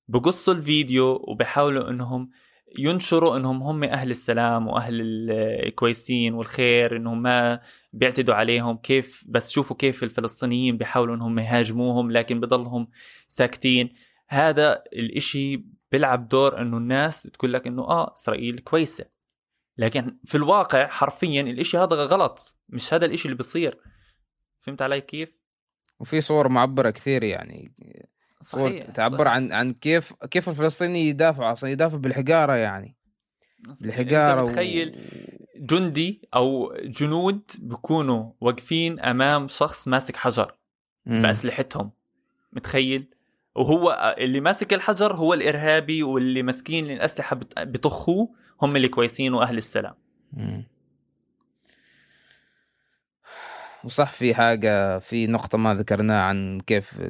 بقصوا 0.08 0.54
الفيديو 0.54 1.26
وبحاولوا 1.28 1.90
إنهم 1.90 2.30
ينشروا 2.80 3.38
إنهم 3.38 3.64
هم 3.64 3.84
أهل 3.84 4.12
السلام 4.12 4.68
وأهل 4.68 5.02
الكويسين 5.68 6.34
والخير 6.34 6.96
إنهم 6.96 7.22
ما 7.22 7.60
بيعتدوا 7.94 8.36
عليهم. 8.36 8.78
كيف 8.78 9.24
بس 9.28 9.52
شوفوا 9.52 9.76
كيف 9.76 10.04
الفلسطينيين 10.04 10.78
بيحاولوا 10.78 11.16
إنهم 11.16 11.40
يهاجموهم 11.40 12.12
لكن 12.12 12.40
بضلهم 12.40 12.88
ساكتين. 13.30 13.94
هذا 14.28 14.84
الإشي 14.94 15.66
بيلعب 15.92 16.28
دور 16.28 16.62
إنه 16.62 16.78
الناس 16.78 17.24
تقول 17.24 17.54
لك 17.54 17.68
إنه 17.68 17.84
آه 17.84 18.14
إسرائيل 18.14 18.60
كويسة. 18.60 19.06
لكن 19.78 20.18
في 20.26 20.36
الواقع 20.36 20.88
حرفيا 20.88 21.42
الإشي 21.42 21.78
هذا 21.78 21.96
غلط 21.96 22.56
مش 22.70 22.94
هذا 22.94 23.06
الإشي 23.06 23.26
اللي 23.26 23.38
بيصير. 23.38 23.80
فهمت 24.60 24.82
علي 24.82 25.02
كيف؟ 25.02 25.38
وفي 26.00 26.22
صور 26.22 26.50
معبرة 26.50 26.90
كثير 26.90 27.24
يعني 27.24 27.76
صحيح 28.42 28.84
تعبر 28.84 29.18
صحيح. 29.18 29.34
عن 29.34 29.52
عن 29.52 29.72
كيف 29.72 30.14
كيف 30.14 30.50
الفلسطيني 30.50 31.10
يدافع 31.10 31.52
أصلا 31.52 31.70
يدافع 31.70 31.98
بالحجارة 31.98 32.54
يعني. 32.54 32.98
بالحجارة 33.82 34.44
و... 34.44 34.48
تخيل 34.48 35.06
جندي 35.56 36.30
أو 36.36 36.74
جنود 36.84 37.52
بيكونوا 37.60 38.32
واقفين 38.42 39.00
أمام 39.00 39.48
شخص 39.48 39.88
ماسك 39.88 40.16
حجر 40.16 40.58
مم. 41.06 41.22
بأسلحتهم. 41.22 41.92
متخيل؟ 42.54 43.17
وهو 43.58 44.16
اللي 44.18 44.40
ماسك 44.40 44.74
الحجر 44.74 45.16
هو 45.16 45.34
الإرهابي 45.34 46.04
واللي 46.04 46.44
ماسكين 46.44 46.92
الاسلحه 46.92 47.40
بطخوه 47.58 48.30
هم 48.62 48.76
اللي 48.76 48.88
كويسين 48.88 49.34
وأهل 49.34 49.58
السلام. 49.58 49.94
مم. 50.34 50.64
وصح 53.84 54.12
في 54.12 54.36
حاجة 54.36 55.00
في 55.00 55.28
نقطة 55.28 55.58
ما 55.58 55.74
ذكرناها 55.74 56.22
عن 56.22 56.60
كيف 56.60 57.02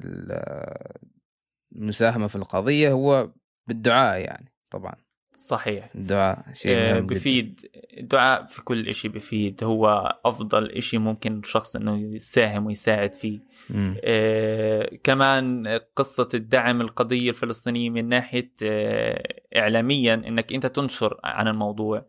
المساهمة 1.75 2.27
في 2.27 2.36
القضية 2.36 2.91
هو 2.91 3.31
بالدعاء 3.67 4.21
يعني 4.21 4.51
طبعا. 4.69 4.95
صحيح. 5.38 5.89
الدعاء 5.95 6.45
شيء 6.53 6.77
آه، 6.77 6.99
بفيد 6.99 7.62
الدعاء 7.97 8.45
في 8.45 8.63
كل 8.63 8.93
شيء 8.93 9.12
بفيد. 9.12 9.63
هو 9.63 10.13
أفضل 10.25 10.81
شيء 10.81 10.99
ممكن 10.99 11.39
الشخص 11.39 11.75
أنه 11.75 12.15
يساهم 12.15 12.65
ويساعد 12.65 13.15
فيه. 13.15 13.39
كمان 15.03 15.80
قصة 15.95 16.30
الدعم 16.34 16.82
القضية 16.82 17.30
الفلسطينية 17.30 17.89
من 17.89 18.10
ناحية 18.10 18.51
آه 18.63 19.41
إعلاميا 19.58 20.13
أنك 20.13 20.53
أنت 20.53 20.65
تنشر 20.65 21.19
عن 21.23 21.47
الموضوع. 21.47 22.06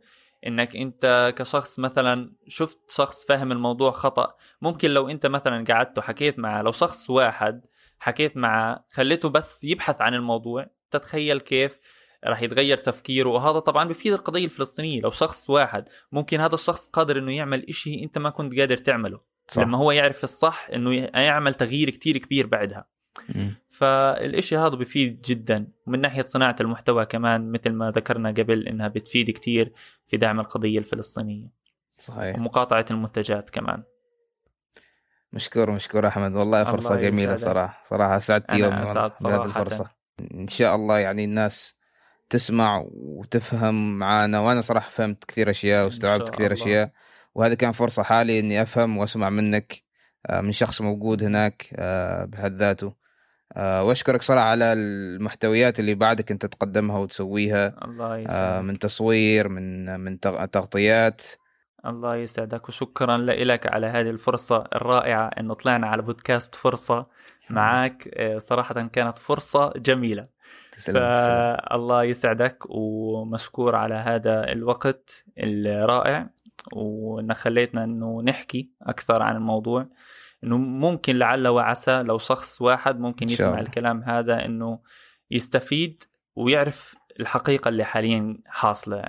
إنك 0.47 0.77
أنت 0.77 1.35
كشخص 1.37 1.79
مثلا 1.79 2.33
شفت 2.49 2.90
شخص 2.90 3.27
فاهم 3.27 3.53
الموضوع 3.53 3.90
خطأ. 3.90 4.35
ممكن 4.62 4.90
لو 4.90 5.09
أنت 5.09 5.27
مثلا 5.27 5.64
قعدت 5.64 5.99
وحكيت 5.99 6.38
معه 6.38 6.62
لو 6.62 6.73
شخص 6.73 7.11
واحد 7.11 7.66
حكيت 7.99 8.37
معه 8.37 8.85
خليته 8.90 9.29
بس 9.29 9.64
يبحث 9.64 10.01
عن 10.01 10.14
الموضوع 10.14 10.66
تتخيل 10.90 11.40
كيف 11.40 11.79
راح 12.25 12.42
يتغير 12.42 12.77
تفكيره. 12.77 13.29
وهذا 13.29 13.59
طبعا 13.59 13.88
بفيد 13.88 14.12
القضية 14.12 14.44
الفلسطينية. 14.44 15.01
لو 15.01 15.11
شخص 15.11 15.51
واحد 15.51 15.88
ممكن 16.12 16.40
هذا 16.40 16.55
الشخص 16.55 16.88
قادر 16.88 17.18
إنه 17.18 17.37
يعمل 17.37 17.68
إشي 17.68 18.05
أنت 18.05 18.18
ما 18.18 18.31
كنت 18.31 18.59
قادر 18.59 18.77
تعمله. 18.77 19.28
صح. 19.49 19.63
لما 19.63 19.79
هو 19.79 19.91
يعرف 19.93 20.25
الصح 20.25 20.69
إنه 20.75 20.95
يعمل 21.15 21.55
تغيير 21.55 21.91
كتير 21.91 22.19
كبير 22.19 22.47
بعدها. 22.47 22.89
فالإشي 23.71 24.57
هذا 24.57 24.69
بفيد 24.69 25.21
جدا. 25.21 25.69
ومن 25.87 26.01
ناحية 26.01 26.23
صناعة 26.23 26.57
المحتوى 26.61 27.07
كمان 27.07 27.53
مثل 27.53 27.71
ما 27.71 27.91
ذكرنا 27.91 28.29
قبل 28.29 28.69
إنها 28.69 28.89
بتفيد 28.89 29.31
كتير 29.31 29.73
في 30.07 30.17
دعم 30.17 30.41
القضية 30.41 30.79
الفلسطينية. 30.79 31.49
صحيح. 31.97 32.37
ومقاطعة 32.37 32.87
المنتجات 32.91 33.51
كمان. 33.51 33.83
مشكور 35.33 35.71
مشكور 35.71 36.09
أحمد. 36.09 36.37
والله 36.37 36.65
فرصة 36.65 36.95
الله 36.95 37.11
جميله 37.11 37.37
صراحة. 37.37 37.83
صراحة 37.85 38.19
سعدت 38.19 38.55
يوم 38.55 38.71
بهذه 38.71 39.45
الفرصة. 39.45 39.91
إن 40.35 40.49
شاء 40.49 40.75
الله 40.75 40.99
يعني 40.99 41.25
الناس 41.25 41.75
تسمع 42.31 42.85
وتفهم 42.91 43.99
معانا. 43.99 44.41
وأنا 44.41 44.61
صراحة 44.61 44.89
فهمت 44.89 45.25
كثير 45.25 45.51
أشياء 45.51 45.85
واستوعبت 45.85 46.31
كثير 46.31 46.53
الله. 46.53 46.63
أشياء. 46.63 46.91
وهذه 47.38 47.55
كان 47.55 47.72
فرصة 47.72 48.03
حالي 48.03 48.38
إني 48.40 48.62
أفهم 48.62 48.98
وأسمع 48.98 49.31
منك 49.31 49.83
آه، 50.27 50.40
من 50.40 50.53
شخص 50.53 50.81
موجود 50.81 51.22
هناك 51.22 51.66
آه، 51.77 52.24
بحد 52.24 52.53
ذاته. 52.57 52.94
آه، 53.57 53.85
وأشكرك 53.85 54.22
صراحة 54.22 54.44
على 54.46 54.72
المحتويات 54.72 55.81
اللي 55.81 55.94
بعدك 55.94 56.31
أنت 56.31 56.46
تقدمها 56.46 56.98
وتسويها 56.98 57.74
الله 57.85 58.18
يسعدك. 58.18 58.64
من 58.64 58.79
تصوير 58.79 59.48
من 59.48 60.01
من 60.01 60.18
تغ- 60.27 60.44
تغطيات. 60.44 61.22
الله 61.87 62.16
يسعدك 62.16 62.68
وشكرا 62.68 63.16
لك 63.18 63.66
على 63.72 63.87
هذه 63.87 64.11
الفرصة 64.11 64.64
الرائعة 64.74 65.29
انه 65.29 65.55
طلعنا 65.55 65.87
على 65.87 66.03
بودكاست 66.03 66.55
فرصة 66.55 67.07
معك 67.51 68.09
صراحة 68.38 68.87
كانت 68.87 69.18
فرصة 69.18 69.72
جميلة. 69.77 70.22
تسلم 70.72 70.94
تسلم. 70.94 71.03
فالله 71.12 72.05
يسعدك 72.05 72.59
ومشكور 72.68 73.77
على 73.77 73.94
هذا 73.94 74.53
الوقت 74.53 75.24
الرائع. 75.38 76.31
وانك 76.73 77.37
خليتنا 77.37 77.85
إنه 77.85 78.23
نحكي 78.23 78.71
أكثر 78.83 79.23
عن 79.23 79.37
الموضوع 79.37 79.87
إنه 80.45 80.57
ممكن 80.57 81.17
لعل 81.17 81.49
وعسى 81.49 82.03
لو 82.03 82.19
شخص 82.19 82.63
واحد 82.63 83.01
ممكن 83.01 83.27
شاء 83.29 83.35
يسمع 83.35 83.49
الله. 83.49 83.61
الكلام 83.61 84.03
هذا 84.03 84.45
إنه 84.45 84.79
يستفيد 85.31 86.05
ويعرف 86.37 86.95
الحقيقة 87.21 87.69
اللي 87.69 87.85
حاليا 87.85 88.39
حاصلة 88.47 89.03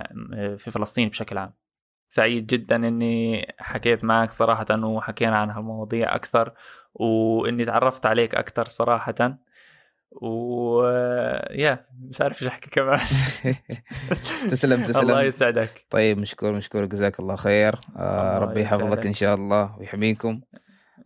في 0.56 0.70
فلسطين 0.70 1.08
بشكل 1.08 1.38
عام 1.38 1.52
سعيد 2.08 2.46
جدا 2.46 2.76
إني 2.76 3.46
حكيت 3.58 4.04
معك 4.04 4.30
صراحة 4.30 4.66
وحكينا 4.84 5.36
عن 5.36 5.50
هالمواضيع 5.50 6.14
أكثر 6.14 6.52
وإني 6.94 7.64
تعرفت 7.64 8.06
عليك 8.06 8.34
أكثر 8.34 8.68
صراحة 8.68 9.38
و 10.12 10.82
يا 11.50 11.86
مش 12.08 12.20
عارف 12.20 12.42
إيش 12.42 12.48
أحكي 12.48 12.70
كمان. 12.70 13.00
تسلم 14.50 14.72
الله 14.72 14.86
تسلم 14.86 15.18
يسعدك. 15.18 15.84
طيب 15.90 16.18
مشكور 16.18 16.52
مشكور. 16.52 16.84
جزاك 16.84 17.20
الله 17.20 17.36
خير. 17.36 17.74
آه 17.96 18.36
الله 18.36 18.38
ربي 18.38 18.62
يحفظك. 18.62 19.06
إن 19.06 19.14
شاء 19.14 19.34
الله 19.34 19.78
ويحميكم. 19.78 20.40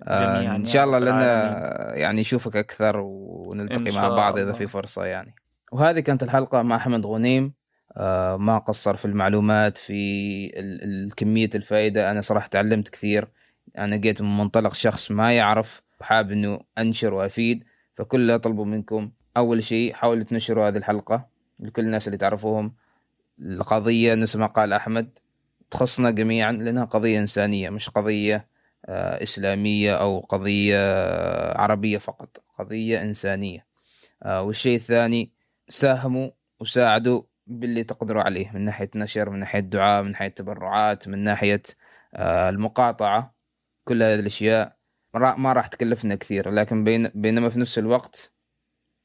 آه 0.02 0.36
جميعا 0.38 0.56
إن 0.56 0.64
شاء 0.64 0.84
الله 0.84 0.98
لنا. 0.98 1.94
يعني 1.94 2.20
نشوفك 2.20 2.56
أكثر 2.56 2.96
ونلتقي 3.00 3.96
مع 3.96 4.08
بعض 4.08 4.32
إذا 4.34 4.42
الله. 4.42 4.52
في 4.52 4.66
فرصة 4.66 5.04
يعني. 5.04 5.34
وهذه 5.72 6.00
كانت 6.00 6.22
الحلقة 6.22 6.62
مع 6.62 6.76
أحمد 6.76 7.06
غنيم. 7.06 7.52
آه 7.96 8.36
ما 8.36 8.58
قصر 8.58 8.96
في 8.96 9.04
المعلومات 9.04 9.78
في 9.78 11.10
كمية 11.16 11.50
الفائدة. 11.54 12.10
أنا 12.10 12.20
صراحة 12.20 12.48
تعلمت 12.48 12.88
كثير. 12.88 13.28
أنا 13.78 13.96
جيت 13.96 14.22
من 14.22 14.36
منطلق 14.36 14.74
شخص 14.74 15.10
ما 15.10 15.32
يعرف 15.32 15.82
حاب 16.00 16.32
إنه 16.32 16.60
أنشر 16.78 17.14
وأفيد. 17.14 17.64
فكل 17.96 18.20
اللي 18.20 18.34
أطلبه 18.34 18.64
منكم 18.64 19.10
أول 19.36 19.64
شيء 19.64 19.92
حاولوا 19.94 20.24
تنشروا 20.24 20.68
هذه 20.68 20.76
الحلقة 20.76 21.26
لكل 21.60 21.82
الناس 21.82 22.06
اللي 22.06 22.18
تعرفوهم. 22.18 22.74
القضية 23.40 24.14
نفس 24.14 24.36
ما 24.36 24.46
قال 24.46 24.72
أحمد 24.72 25.18
تخصنا 25.70 26.10
جميعا 26.10 26.52
لأنها 26.52 26.84
قضية 26.84 27.18
إنسانية 27.20 27.70
مش 27.70 27.90
قضية 27.90 28.46
آه، 28.86 29.22
إسلامية 29.22 29.94
أو 29.96 30.20
قضية 30.20 30.76
آه، 30.78 31.58
عربية 31.60 31.98
فقط 31.98 32.42
قضية 32.58 33.02
إنسانية. 33.02 33.66
آه، 34.22 34.42
والشيء 34.42 34.76
الثاني 34.76 35.32
ساهموا 35.68 36.30
وساعدوا 36.60 37.22
باللي 37.46 37.84
تقدروا 37.84 38.22
عليه 38.22 38.50
من 38.54 38.60
ناحية 38.64 38.90
نشر 38.94 39.30
من 39.30 39.38
ناحية 39.38 39.60
دعاء 39.60 40.02
من 40.02 40.10
ناحية 40.10 40.28
تبرعات 40.28 41.08
من 41.08 41.18
ناحية 41.18 41.62
آه، 42.14 42.48
المقاطعة. 42.48 43.34
كل 43.84 44.02
هذه 44.02 44.20
الأشياء 44.20 44.66
را- 44.66 44.74
ما 45.14 45.52
راح 45.52 45.66
تكلفنا 45.66 46.14
كثير 46.14 46.50
لكن 46.50 46.84
بين 46.84 47.10
بينما 47.14 47.48
في 47.48 47.58
نفس 47.60 47.78
الوقت 47.78 48.32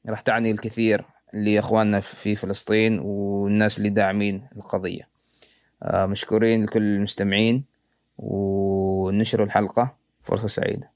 راح 0.08 0.20
تعني 0.20 0.50
الكثير 0.50 1.04
لإخواننا 1.32 2.00
في 2.00 2.36
فلسطين 2.36 2.98
والناس 2.98 3.78
اللي 3.78 3.88
داعمين 3.88 4.48
القضية. 4.56 5.08
آه، 5.82 6.06
مشكورين 6.06 6.64
لكل 6.64 6.82
المستمعين 6.82 7.64
ونشروا 8.18 9.46
الحلقة 9.46 9.96
فرصة 10.22 10.48
سعيدة. 10.48 10.90